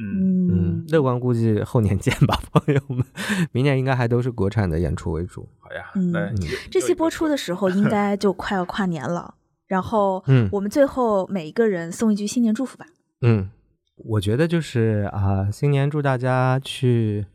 [0.00, 3.04] 嗯嗯，乐观估计后年见吧，朋友们。
[3.50, 5.48] 明年应该还都是国产的演出为主。
[5.58, 6.34] 好呀，嗯
[6.70, 9.34] 这期播出的时候，应该就快要跨年了。
[9.68, 12.86] 然后，嗯我们最后每一个人送一句新年祝福吧。
[13.20, 13.50] 嗯，
[13.96, 17.26] 我觉得就是啊、新年祝大家去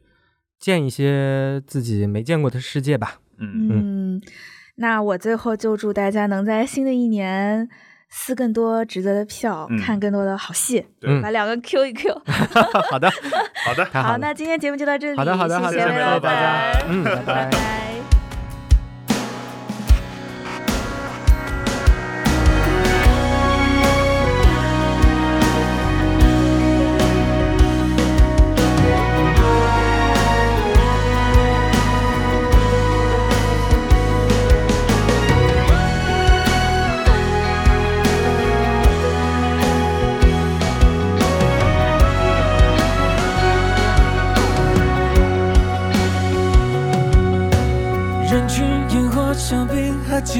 [0.59, 3.19] 见一些自己没见过的世界吧。
[3.37, 4.21] 嗯嗯，
[4.75, 7.69] 那我最后就祝大家能在新的一年
[8.09, 12.13] 撕更多值得的票，嗯看更多的好戏，对把两个 Q 一 Q。
[12.89, 13.11] 好的，
[13.65, 14.17] 好的，好。
[14.17, 15.17] 那今天节目就到这里。
[15.17, 17.92] 好的好的好的谢谢谢谢拜大家拜嗯拜拜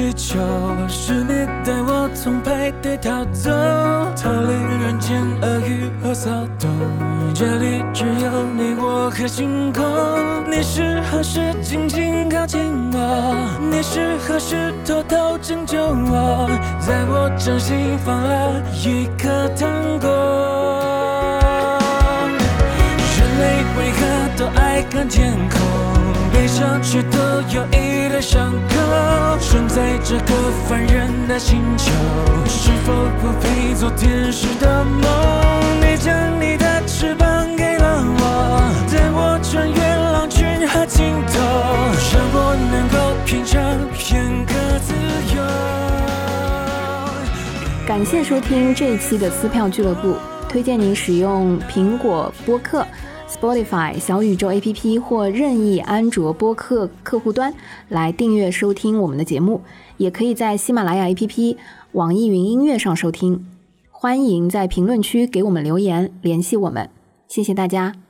[0.04, 0.38] 槟和气球，
[0.88, 3.50] 是你带我从派对逃走，
[4.14, 4.52] 逃离
[4.84, 6.70] 人间恶语和骚动。
[7.34, 9.84] 这里只有你我和星空。
[10.50, 12.60] 你是何时紧紧靠近
[12.92, 13.34] 我？
[13.70, 16.50] 你是何时偷偷拯救我？
[16.80, 20.08] 在我掌心放了一颗糖果。
[23.16, 24.00] 人类为何
[24.36, 25.93] 都爱看天空？
[26.54, 27.18] 悲伤却都
[27.52, 28.76] 有一点伤口。
[29.40, 31.90] 生在这个凡人的星球，
[32.46, 35.02] 是否不配做天使的梦？
[35.80, 41.40] 你将你的翅膀给了我，带我穿越狼群和尽头，
[42.12, 42.96] 让我能够
[43.26, 43.60] 品尝
[43.92, 44.94] 片刻自
[45.34, 45.42] 由。
[47.84, 50.16] 感谢收听这一期的撕票俱乐部，
[50.48, 52.86] 推荐您使用苹果播客、
[53.34, 57.52] Spotify、小宇宙 APP 或任意安卓播客客户端
[57.88, 59.60] 来订阅收听我们的节目，
[59.96, 61.56] 也可以在喜马拉雅 APP、
[61.92, 63.46] 网易云音乐上收听。
[63.90, 66.88] 欢迎在评论区给我们留言，联系我们，
[67.26, 68.03] 谢谢大家。